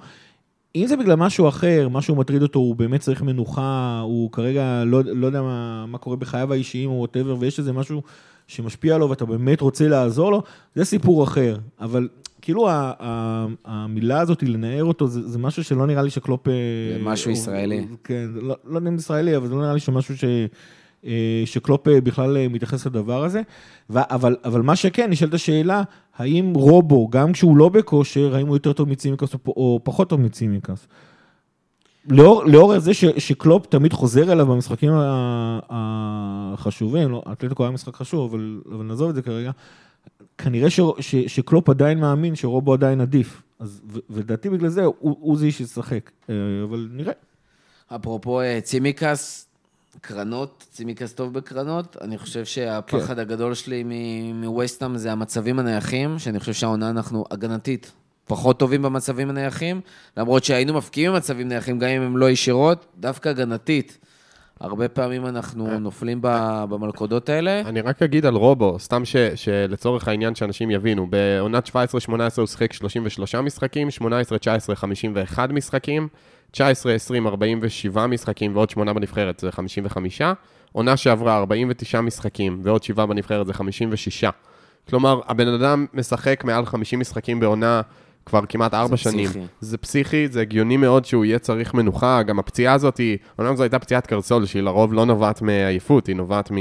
[0.76, 5.02] אם זה בגלל משהו אחר, משהו מטריד אותו, הוא באמת צריך מנוחה, הוא כרגע לא,
[5.06, 8.02] לא יודע מה, מה קורה בחייו האישיים או whatever, ויש איזה משהו
[8.48, 10.42] שמשפיע עליו ואתה באמת רוצה לעזור לו,
[10.76, 11.58] זה סיפור אחר.
[11.82, 12.08] אבל
[12.42, 16.48] כאילו ה, ה, המילה הזאת, לנער אותו, זה, זה משהו שלא נראה לי שקלופ...
[16.48, 16.54] אה,
[16.98, 17.88] זה משהו הוא- ישראלי.
[18.04, 20.24] כן, לא, לא יודע אם ישראלי, אבל זה לא נראה לי שמשהו ש...
[21.06, 23.42] אה, שקלופ אה, בכלל אה, מתייחס לדבר הזה.
[23.90, 25.84] אבל, אבל מה שכן, נשאלת השאלה,
[26.16, 30.22] האם רובו, גם כשהוא לא בכושר, האם הוא יותר טוב מצימקס או, או פחות טוב
[30.22, 30.88] מצימקס?
[32.08, 34.92] לאור, לאור זה ש, שקלופ תמיד חוזר אליו במשחקים
[35.70, 39.52] החשובים, לא, אתלטיקו היה משחק חשוב, אבל, אבל נעזוב את זה כרגע,
[40.38, 43.42] כנראה ש, ש, שקלופ עדיין מאמין שרובו עדיין עדיף.
[43.60, 46.12] אז, ו- ולדעתי בגלל זה הוא, הוא זה שישחק,
[46.64, 47.14] אבל נראה.
[47.96, 49.49] אפרופו צימקס,
[50.02, 53.20] קרנות, צימקס טוב בקרנות, אני חושב שהפחד כן.
[53.20, 57.92] הגדול שלי מ- מווסטהאם זה המצבים הנייחים, שאני חושב שהעונה אנחנו הגנתית
[58.28, 59.82] פחות טובים במצבים הנייחים,
[60.18, 63.98] למרות שהיינו מפקיעים במצבים נייחים, גם אם הם לא ישירות, דווקא הגנתית.
[64.60, 67.62] הרבה פעמים אנחנו נופלים ב- במלכודות האלה.
[67.66, 71.72] אני רק אגיד על רובו, סתם ש, שלצורך העניין שאנשים יבינו, בעונת 17-18
[72.38, 73.88] הוא שיחק 33 משחקים,
[74.72, 76.08] 18-19 51 משחקים,
[76.54, 76.58] 19-20
[77.28, 80.22] 47 משחקים ועוד 8 בנבחרת זה 55,
[80.72, 84.26] עונה שעברה 49 משחקים ועוד 7 בנבחרת זה 56.
[84.90, 87.82] כלומר, הבן אדם משחק מעל 50 משחקים בעונה
[88.26, 89.26] כבר כמעט 4 זה שנים.
[89.26, 89.46] פסיכי.
[89.62, 93.64] זה פסיכי, זה הגיוני מאוד שהוא יהיה צריך מנוחה, גם הפציעה הזאת היא, אומנם זו
[93.64, 96.52] הייתה פציעת קרסול, שהיא לרוב לא נובעת מעייפות, היא נובעת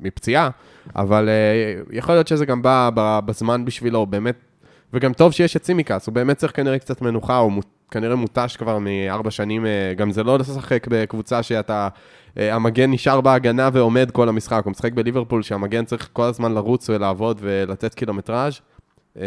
[0.00, 0.50] מפציעה,
[0.96, 4.36] אבל uh, יכול להיות שזה גם בא בזמן בשבילו, באמת,
[4.92, 7.52] וגם טוב שיש את סימיקס, הוא באמת צריך כנראה קצת מנוחה, הוא
[7.90, 11.88] כנראה מותש כבר מארבע שנים, uh, גם זה לא לשחק בקבוצה שאתה,
[12.28, 16.90] uh, המגן נשאר בהגנה ועומד כל המשחק, הוא משחק בליברפול, שהמגן צריך כל הזמן לרוץ
[16.90, 18.60] ולעבוד ולתת קילומטראז'.
[19.16, 19.20] Uh,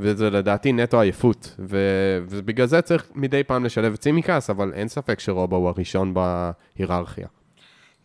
[0.00, 5.20] וזה לדעתי נטו עייפות, ובגלל זה צריך מדי פעם לשלב את סימיקס, אבל אין ספק
[5.20, 7.26] שרובו הוא הראשון בהיררכיה.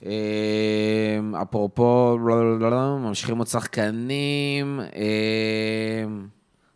[0.05, 4.79] אה, אפרופו, לא, לא, לא, ממשיכים עוד שחקנים.
[4.79, 6.05] אה,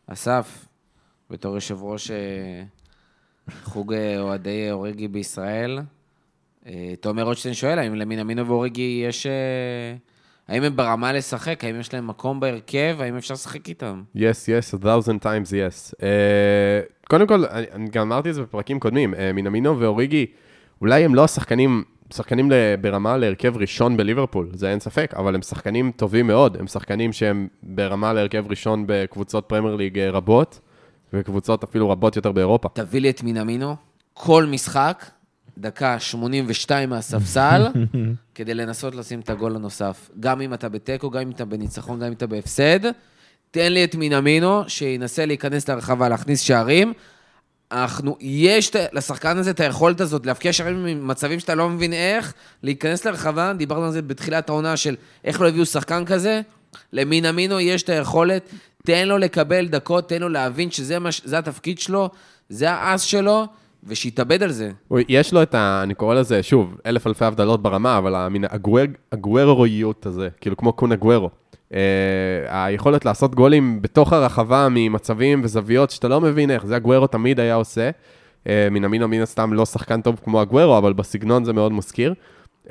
[0.08, 0.66] אסף,
[1.30, 2.64] בתור יושב ראש אה,
[3.64, 5.80] חוג אה, אוהדי אורגי בישראל,
[6.68, 9.26] אה, תומר רוטשטיין שואל, האם למינמינו ואורגי יש...
[9.26, 9.96] אה,
[10.48, 11.64] האם הם ברמה לשחק?
[11.64, 12.98] האם יש להם מקום בהרכב?
[13.00, 14.04] האם אפשר לשחק איתם?
[14.16, 15.94] yes, yes, a thousand times yes.
[15.94, 16.00] Uh,
[17.10, 20.26] קודם כל, אני, אני גם אמרתי את זה בפרקים קודמים, uh, מינמינו ואוריגי,
[20.82, 21.84] אולי הם לא השחקנים,
[22.14, 26.68] שחקנים ל- ברמה להרכב ראשון בליברפול, זה אין ספק, אבל הם שחקנים טובים מאוד, הם
[26.68, 30.60] שחקנים שהם ברמה להרכב ראשון בקבוצות פרמייר ליג רבות,
[31.14, 32.70] וקבוצות אפילו רבות יותר באירופה.
[32.74, 33.76] תביא לי את מינמינו,
[34.14, 35.06] כל משחק,
[35.58, 37.68] דקה 82 מהספסל,
[38.36, 40.10] כדי לנסות לשים את הגול הנוסף.
[40.20, 42.80] גם אם אתה בתיקו, גם אם אתה בניצחון, גם אם אתה בהפסד.
[43.52, 46.94] תן לי את מינמינו, שינסה להיכנס לרחבה, להכניס שערים.
[47.72, 52.34] אנחנו, יש לשחקן הזה את היכולת הזאת להבקיע שערים ממצבים שאתה לא מבין איך,
[52.64, 56.42] להיכנס לרחבה, דיברנו על זה בתחילת העונה של איך לא הביאו שחקן כזה,
[56.94, 58.50] למינמינו יש את היכולת,
[58.86, 62.10] תן לו לקבל דקות, תן לו להבין שזה מה, התפקיד שלו,
[62.50, 63.46] זה האס שלו,
[63.84, 64.72] ושיתאבד על זה.
[65.10, 65.80] יש לו את ה...
[65.84, 68.46] אני קורא לזה, שוב, אלף אלפי הבדלות ברמה, אבל המין
[69.12, 71.30] הגוארויות הזה, כאילו כמו קונה גוארו.
[71.74, 77.40] אה, היכולת לעשות גולים בתוך הרחבה ממצבים וזוויות שאתה לא מבין איך, זה הגוארו תמיד
[77.40, 77.90] היה עושה.
[78.72, 82.14] מנמינו מן הסתם לא שחקן טוב כמו הגוארו, אבל בסגנון זה מאוד מזכיר.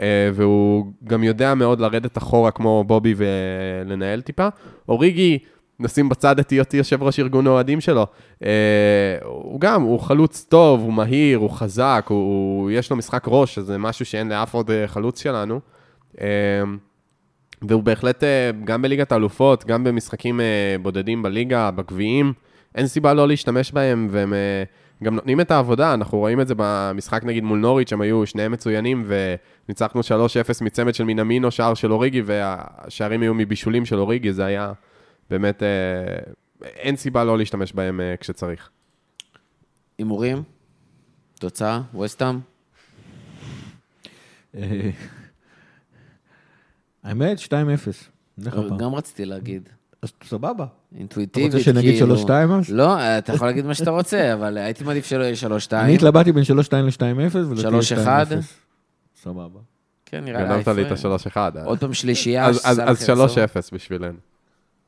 [0.00, 4.48] אה, והוא גם יודע מאוד לרדת אחורה כמו בובי ולנהל טיפה.
[4.88, 5.38] אוריגי,
[5.81, 8.07] נשים בצד את היותי יושב ראש ארגון האוהדים שלו.
[8.45, 13.24] אה, הוא גם, הוא חלוץ טוב, הוא מהיר, הוא חזק, הוא, הוא, יש לו משחק
[13.26, 15.61] ראש, שזה משהו שאין לאף עוד אה, חלוץ שלנו.
[16.20, 16.26] אה,
[17.62, 22.33] והוא בהחלט, אה, גם בליגת האלופות, גם במשחקים אה, בודדים בליגה, בגביעים,
[22.74, 24.62] אין סיבה לא להשתמש בהם, והם אה,
[25.05, 28.53] גם נותנים את העבודה, אנחנו רואים את זה במשחק נגיד מול נוריץ', הם היו שניהם
[28.53, 30.05] מצוינים, וניצחנו 3-0
[30.61, 34.72] מצמד של מינמינו, שער של אוריגי, והשערים היו מבישולים של אוריגי, זה היה
[35.31, 35.68] באמת, אה,
[36.62, 38.70] אין סיבה לא להשתמש בהם אה, כשצריך.
[39.99, 40.43] הימורים?
[41.39, 41.81] תוצאה?
[42.01, 42.39] וסטאם?
[44.55, 44.91] אה,
[47.05, 47.51] האמת, 2-0.
[48.39, 48.79] נלך הפעם.
[48.79, 49.68] גם רציתי להגיד.
[50.03, 50.66] אז סבבה.
[50.99, 52.16] אינטואיטיבית, אתה רוצה שנגיד כאילו.
[52.16, 52.70] 3-2 אז?
[52.70, 55.35] לא, אתה יכול להגיד מה שאתה רוצה, אבל הייתי מעדיף שלא יהיה
[55.68, 55.72] 3-2.
[55.72, 58.33] אני התלבטתי בין 3-2 ל-2-0 ולדעתי 3-1?
[58.33, 58.43] 2-0.
[59.22, 59.61] סבבה.
[60.07, 60.49] כן, נראה לי.
[60.49, 61.26] גנבת לי את ההפרש.
[61.26, 61.37] ה-3-1.
[61.57, 61.64] אה.
[61.64, 62.47] עוד פעם שלישייה.
[62.47, 63.26] אז- אז- שסאלח אז יחזור.
[63.26, 64.18] 3-0 בשבילנו.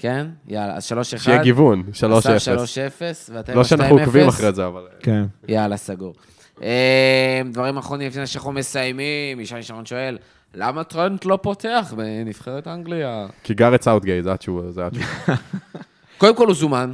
[0.01, 0.27] כן?
[0.49, 1.19] יאללה, אז 3-1.
[1.19, 2.19] שיהיה גיוון, 3-0.
[2.19, 4.01] אסף 3-0, ואתה עם לא שאנחנו 2-0.
[4.01, 4.83] עוקבים אחרי זה, אבל...
[5.01, 5.25] כן.
[5.49, 6.15] יאללה, סגור.
[6.63, 10.19] אה, דברים אחרונים לפני שאנחנו מסיימים, ישי שרון שואל,
[10.55, 13.27] למה טרנט לא פותח בנבחרת אנגליה?
[13.45, 15.07] כי גארט סאוטגייט, זה התשובה, זה התשובה.
[16.19, 16.93] קודם כל הוא זומן.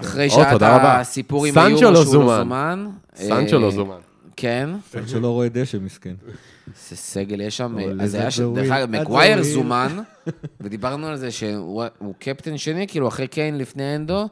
[0.00, 1.00] אחרי או, שהיה את תודה רבה.
[1.00, 2.36] הסיפור עם היורו לא שהוא לא זומן.
[2.38, 2.88] זומן.
[3.14, 4.11] סנצ'ו אה, לא זומן.
[4.36, 4.70] כן,
[5.06, 6.14] שלא רואה דשא, מסכן.
[6.88, 8.36] זה סגל יש שם, או, אז היה ש...
[8.36, 8.70] זה דרך.
[8.70, 9.42] אגב, אז זה מגווייר וויל.
[9.54, 9.98] זומן,
[10.60, 14.28] ודיברנו על זה שהוא הוא קפטן שני, כאילו אחרי קיין לפני הנדו.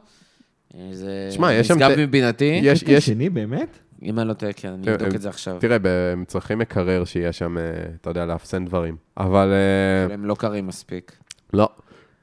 [0.91, 2.59] זה שם נשגב מבינתי.
[2.63, 3.79] יש, שני, באמת?
[4.03, 5.57] אם אני לא טועה, כן, אני אבדוק את זה עכשיו.
[5.59, 5.77] תראה,
[6.13, 7.63] הם צריכים מקרר שיהיה שם, אה,
[8.01, 8.95] אתה יודע, לאפסן דברים.
[9.17, 11.11] אבל אה, אבל הם לא קרים מספיק.
[11.53, 11.69] לא.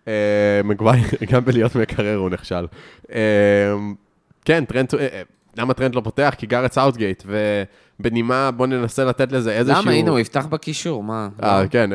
[0.08, 2.66] אה, מגווייר, גם בלהיות מקרר הוא נכשל.
[4.44, 4.64] כן,
[4.98, 5.22] אה,
[5.58, 6.34] למה טרנד לא פותח?
[6.38, 7.22] כי גארט סאוטגייט,
[8.00, 9.82] ובנימה, בוא ננסה לתת לזה איזשהו...
[9.82, 9.92] למה?
[9.92, 11.28] הנה, הוא יפתח בקישור, מה?
[11.42, 11.68] אה, לא?
[11.68, 11.90] כן,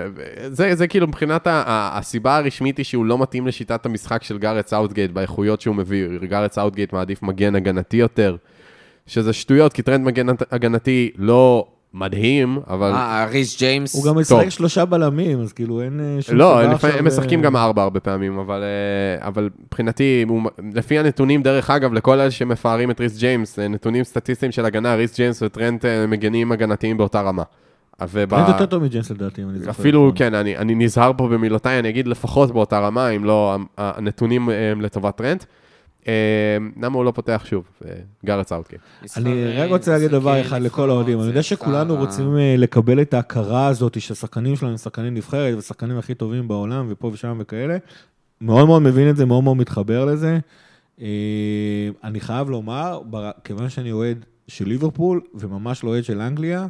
[0.47, 4.38] זה, זה כאילו מבחינת ה, ה, הסיבה הרשמית היא שהוא לא מתאים לשיטת המשחק של
[4.38, 6.07] גארט סאוטגייט באיכויות שהוא מביא.
[6.24, 8.36] גארט סאוטגייט מעדיף מגן הגנתי יותר,
[9.07, 12.91] שזה שטויות, כי טרנד מגן הגנתי לא מדהים, אבל...
[12.91, 13.96] אה, ריס ג'יימס.
[13.96, 14.18] הוא גם.
[14.18, 16.91] משחק שלושה בלמים, אז כאילו אין אה, שום לא, סיבה לפעמים, עכשיו...
[17.00, 20.41] הם משחקים אה, גם ארבע הרבה פעמים, אבל, אה, אבל מבחינתי, הוא-
[20.74, 25.16] לפי הנתונים, דרך אגב, לכל אלה שמפארים את ריס ג'יימס, נתונים סטטיסטיים של הגנה, ריס
[25.16, 27.44] ג'יימס וטרנט מגנים הגנתיים באותה רמה.
[28.02, 29.72] וב- טרנט יותר טוב מג'יימס לדעתי, אם אני זוכר.
[29.72, 30.18] אפילו, נכון.
[30.18, 34.50] כן, אני, אני נזהר פה במילותיי, אני אגיד לפחות באותה רמה, אם לא ה- הנתונים
[34.50, 35.44] הם לטובת טרנט.
[36.08, 37.64] אה, למה הוא לא פותח שוב?
[37.86, 37.93] אה,
[38.26, 38.76] גארט סאוטקי.
[39.18, 43.14] אני רק רוצה להגיד דבר אחד לכל האוהדים, אני יודע שכולנו רוצים אה, לקבל את
[43.14, 47.78] ההכרה הזאת שהשחקנים שלנו הם שחקנים נבחרת ושחקנים הכי טובים בעולם ופה ושם וכאלה.
[48.41, 50.39] מאוד מאוד מבין את זה, מאוד מאוד מתחבר לזה.
[51.01, 51.08] אה,
[52.04, 53.01] אני חייב לומר,
[53.43, 56.68] כיוון שאני אוהד של ליברפול וממש לא אוהד של אנגליה,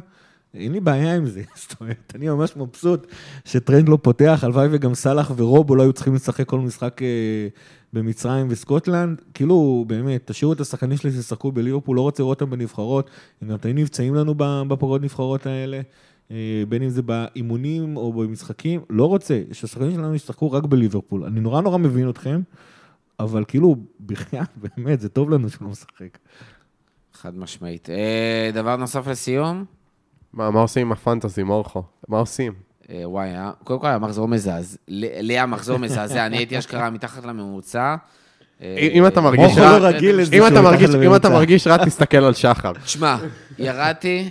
[0.54, 3.06] אין לי בעיה עם זה, זאת אומרת, אני ממש מבסוט
[3.44, 7.48] שטרנד לא פותח, הלוואי וגם סאלח ורובו לא היו צריכים לשחק כל משחק אה,
[7.92, 13.10] במצרים וסקוטלנד, כאילו, באמת, תשאירו את השחקנים שלי שישחקו בליברפול, לא רוצה לראות אותם בנבחרות,
[13.42, 14.34] הם גם תמיד נפצעים לנו
[14.68, 15.80] בפגרות נבחרות האלה,
[16.30, 21.24] אה, בין אם זה באימונים או במשחקים, לא רוצה, שהשחקנים שלנו ישחקו רק בליברפול.
[21.24, 22.40] אני נורא נורא מבין אתכם,
[23.20, 23.76] אבל כאילו,
[24.06, 26.18] בחייאת, באמת, זה טוב לנו שהוא משחק.
[27.12, 27.90] חד משמעית.
[27.90, 29.64] אה, דבר נוסף לסיום?
[30.34, 31.82] מה, מה עושים עם הפנטזי, מורכו?
[32.08, 32.52] מה עושים?
[32.90, 34.76] אה, וואי, היה- קודם כל היה מחזור מזעזע.
[34.88, 37.96] לי היה מחזור מזעזע, אני הייתי אשכרה מתחת לממוצע.
[38.62, 39.76] אה, אם אתה מרגיש רע,
[41.06, 42.72] אם אתה מרגיש- רע, תסתכל על שחר.
[42.84, 43.16] תשמע,
[43.58, 44.30] ירדתי,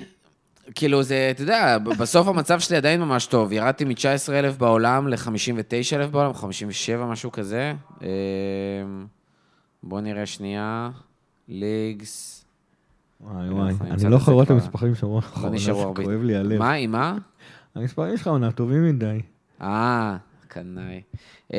[0.75, 3.51] כאילו זה, אתה יודע, ב- בסוף המצב שלי עדיין ממש טוב.
[3.51, 7.73] ירדתי מ-19,000 בעולם ל-59,000 בעולם, 57, משהו כזה.
[8.03, 8.07] אה,
[9.83, 10.89] בוא נראה שנייה.
[11.49, 12.42] ליגס.
[13.31, 14.51] וואי וואי, אני לא יכול לראות את.
[14.51, 15.53] המספרים שבוע האחרון.
[15.95, 16.59] כואב לי הלב.
[16.59, 17.17] מה, עם מה?
[17.75, 19.19] המספרים שלך עונה טובים מדי.
[19.61, 20.17] אה,
[20.47, 21.01] קנאי.
[21.53, 21.57] אמ,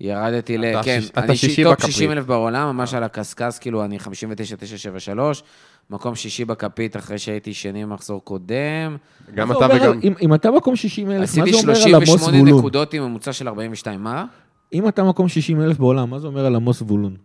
[0.00, 0.82] ירדתי ל...
[0.82, 1.26] כן, אני
[1.64, 1.90] top בכפית.
[1.92, 5.42] 60 אלף בעולם, ממש על הקשקש, כאילו, אני 59,973,
[5.90, 8.96] מקום שישי בכפית אחרי שהייתי שני במחזור קודם.
[9.34, 10.00] גם אתה וגם...
[10.22, 12.58] אם- אתה מקום 60 אלף, מה עשיתי זה אומר על עמוס 38 זבולון?
[12.58, 14.24] נקודות עם ממוצע של 42, מה?
[14.72, 17.16] אם אתה מקום 60 אלף בעולם, מה זה אומר על עמוס זבולון?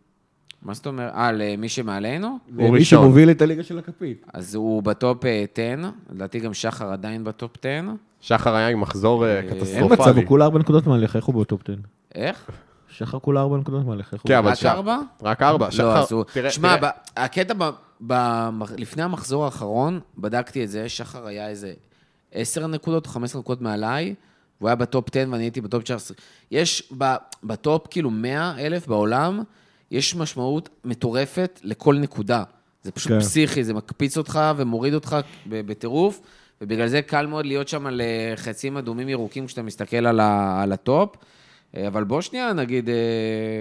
[0.62, 1.14] מה זאת אומרת?
[1.14, 2.28] אה, למי שמעלינו?
[2.28, 3.03] הוא מי ראשון.
[3.03, 4.26] שמוביל את הליגה של הכפית.
[4.34, 5.64] אז הוא ב top אה, 10,
[6.14, 7.70] לדעתי גם שחר עדיין ב top 10.
[8.22, 9.97] שחר היה עם מחזור אה, אין קטסטרופלי.
[10.03, 11.74] מצב, הוא כולה 4 נקודות מעליך, איך הוא ב top 10?
[12.16, 12.49] איך?
[12.89, 14.30] שחר כולה 4 נקודות מעליך, איך הוא?
[14.30, 14.97] כן, אבל רק ש- ארבע?
[15.22, 15.66] רק ארבע.
[15.66, 16.24] לא, שחר, אז הוא...
[16.34, 16.76] תראה, שמע,
[17.18, 17.53] הקטע,
[18.07, 21.74] ב- לפני המחזור האחרון, בדקתי את זה, שחר היה איזה
[22.34, 24.16] 10 נקודות 15 נקודות מעליי,
[24.60, 26.18] והוא היה ב top 10 ואני הייתי ב top 19.
[26.51, 26.93] יש
[27.43, 29.43] בטופ כאילו 100 אלף בעולם,
[29.92, 32.44] יש משמעות מטורפת לכל נקודה.
[32.84, 33.20] זה פשוט כן.
[33.20, 35.18] פסיכי, זה מקפיץ אותך ומוריד אותך
[35.48, 36.22] בטירוף,
[36.62, 40.60] ובגלל זה קל מאוד להיות שם על אה, חצים אדומים ירוקים כשאתה מסתכל על, ה-
[40.64, 41.16] על הטופ.
[41.78, 42.96] אה, אבל בוא שנייה נגיד, אה,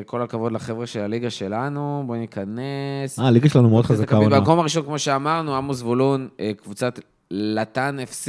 [0.07, 3.19] כל הכבוד לחבר'ה של הליגה שלנו, בואי ניכנס.
[3.19, 4.17] אה, הליגה שלנו מאוד חזקה.
[4.17, 4.39] עונה.
[4.41, 7.01] במקום הראשון, כמו שאמרנו, עמוס זבולון, אה, קבוצת
[7.31, 8.29] לטן FC,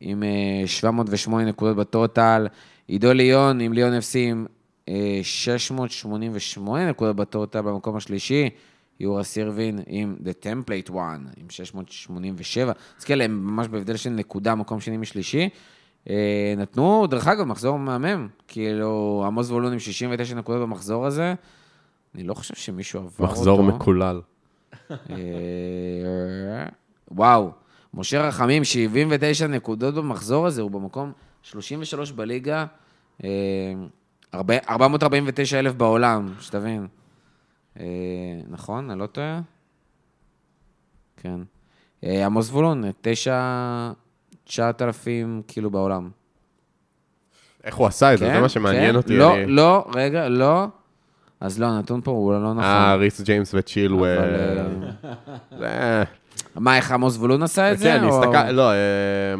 [0.00, 2.46] עם אה, 708 נקודות בטוטל.
[2.88, 4.46] עידו ליון עם ליון FC עם
[5.22, 8.50] 688 נקודות בטוטל במקום השלישי.
[9.00, 12.72] יורה סירבין עם The Template One, עם 687.
[12.98, 15.48] אז כאלה, הם ממש בהבדל של נקודה, מקום שני משלישי.
[16.10, 18.28] אה, נתנו, דרך אגב, מחזור מהמם.
[18.48, 21.34] כאילו, עמוס זבולון עם 69 נקודות במחזור הזה.
[22.14, 23.24] אני לא חושב שמישהו עבר אותו.
[23.24, 24.20] מחזור מקולל.
[24.90, 26.66] אה,
[27.10, 27.50] וואו,
[27.94, 31.12] משה רחמים, 79 נקודות במחזור הזה, הוא במקום
[31.42, 32.66] 33 בליגה,
[33.24, 33.28] אה,
[34.34, 36.86] 449 אלף בעולם, שתבין.
[37.80, 37.84] אה,
[38.48, 38.90] נכון?
[38.90, 39.40] אני לא טועה?
[41.16, 41.40] כן.
[42.04, 43.92] אה, עמוס זבולון, 9...
[44.44, 46.10] 9,000 כאילו בעולם.
[47.64, 48.26] איך הוא עשה את זה?
[48.26, 48.34] כן?
[48.34, 48.96] זה מה שמעניין כן?
[48.96, 49.16] אותי.
[49.16, 50.66] לא, אני- לא, רגע, לא.
[51.44, 52.62] אז לא, הנתון פה הוא לא נכון.
[52.64, 54.18] אה, ריס ג'יימס וצ'ילואל.
[55.58, 56.02] זה-
[56.56, 57.84] מה, איך עמוס זבולון עשה את זה?
[57.84, 58.50] כן, אני הסתכל...
[58.50, 58.76] לא, אה,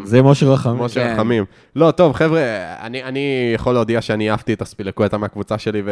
[0.05, 0.82] זה משה רחמים.
[0.82, 1.12] משה כן.
[1.14, 1.44] רחמים.
[1.76, 2.40] לא, טוב, חבר'ה,
[2.80, 5.90] אני, אני יכול להודיע שאני אהבתי את הספילקווטה מהקבוצה שלי, ו...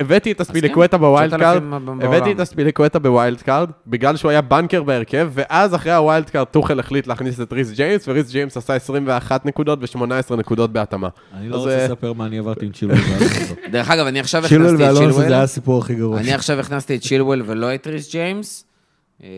[0.00, 2.00] הבאתי את הספילקווטה ב-wild card, 9,000 בעולם.
[2.00, 6.80] הבאתי את הספילקווטה ב-wild card, בגלל שהוא היה בנקר בהרכב, ואז אחרי ה-wild card טוחל
[6.80, 11.08] החליט להכניס את ריס ג'יימס, וריס ג'יימס עשה 21 נקודות ו-18 נקודות בהתאמה.
[11.34, 13.54] אני לא רוצה אה, לספר מה אני עברתי עם צ'ילואל ואלונסו.
[13.72, 15.44] דרך אגב, אני עכשיו צ'ילואל הכנסתי את ואלונסו זה היה צ'ילואל.
[15.44, 16.20] הסיפור הכי גרוע.
[16.20, 18.64] אני עכשיו הכנסתי את צ'ילואל ולא את ריס ג'יימס,
[19.22, 19.28] אה,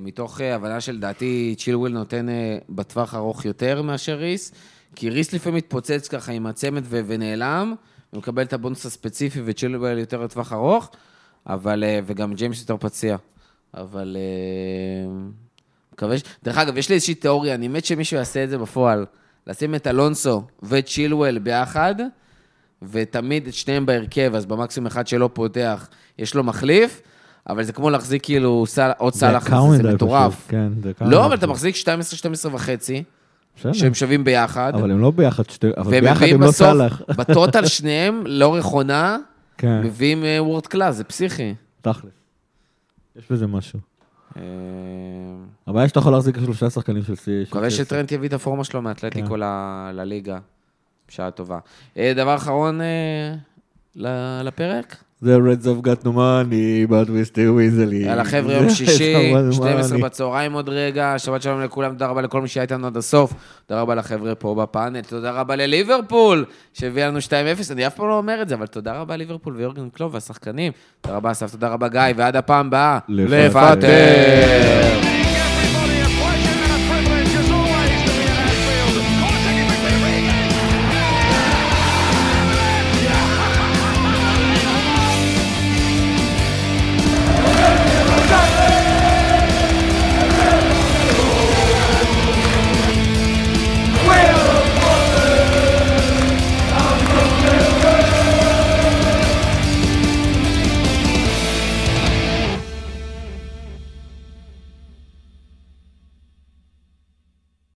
[0.00, 2.26] מתוך אה, הבנה שלדעתי צ'ילואל נותן
[2.68, 4.52] בטווח ארוך יותר מאשר ריס,
[4.96, 7.00] כי ריס לפעמים מתפוצץ ככה עם הצמד ו-
[8.14, 10.90] ונעלם, ומקבל את הבונוס הספציפי וצ'ילואל יותר לטווח ארוך,
[11.46, 13.16] אבל, אה, וגם ג'יימס יותר פציע.
[13.74, 15.12] אבל אה,
[15.92, 16.22] מקווה ש...
[16.44, 19.06] דרך אגב, יש לי איזושהי תיאוריה, אני מת שמישהו יעשה את זה בפועל.
[19.46, 21.94] לשים את אלונסו וצ'ילואל ביחד,
[22.82, 25.88] ותמיד את שניהם בהרכב, אז במקסימום אחד שלא פותח,
[26.18, 27.02] יש לו מחליף,
[27.48, 30.46] אבל זה כמו להחזיק כאילו סל, עוד יקר זה, מטורף.
[30.48, 31.46] כן, זה לא, אבל אתה.
[31.46, 33.04] מחזיק 12, 12 וחצי.
[33.56, 37.02] שהם שווים ביחד, אבל הם לא ביחד, שתי- אבל ביחד הם לא בסוף, סאלח.
[37.18, 39.16] בטוטל שניהם, לאורך עונה,
[39.58, 41.54] כן, מביאים וורד קלאס, זה פסיכי.
[41.80, 42.10] תכל'ס.
[43.16, 43.78] יש בזה משהו.
[44.36, 44.42] אה,
[45.66, 47.42] הבעיה שאתה יכול להחזיק שלושה שחקנים של סי.
[47.42, 48.84] מקווה שטרנט יביא את הפורמה שלו כן.
[48.84, 49.44] מאתלטיקו ל-
[49.94, 50.38] לליגה,
[51.08, 51.58] בשעה טובה.
[51.96, 53.34] אה, דבר אחרון אה,
[54.42, 54.96] לפרק?
[55.24, 58.04] The Reds have got no money, but we still easily.
[58.06, 60.02] יאללה חבר'ה, יום זה שישי, כמובן 12 money.
[60.02, 63.32] בצהריים עוד רגע, שבת שלום לכולם, תודה רבה לכל מי שהיה איתנו עד הסוף,
[63.66, 67.30] תודה רבה לחבר'ה פה בפאנל, תודה רבה לליברפול, שהביא לנו 2-0,
[67.70, 71.16] אני אף פעם לא אומר את זה, אבל תודה רבה ליברפול ויורגן קלוב והשחקנים, תודה
[71.16, 72.98] רבה אסף, תודה רבה גיא, ועד הפעם הבאה.
[73.08, 75.13] לפטר.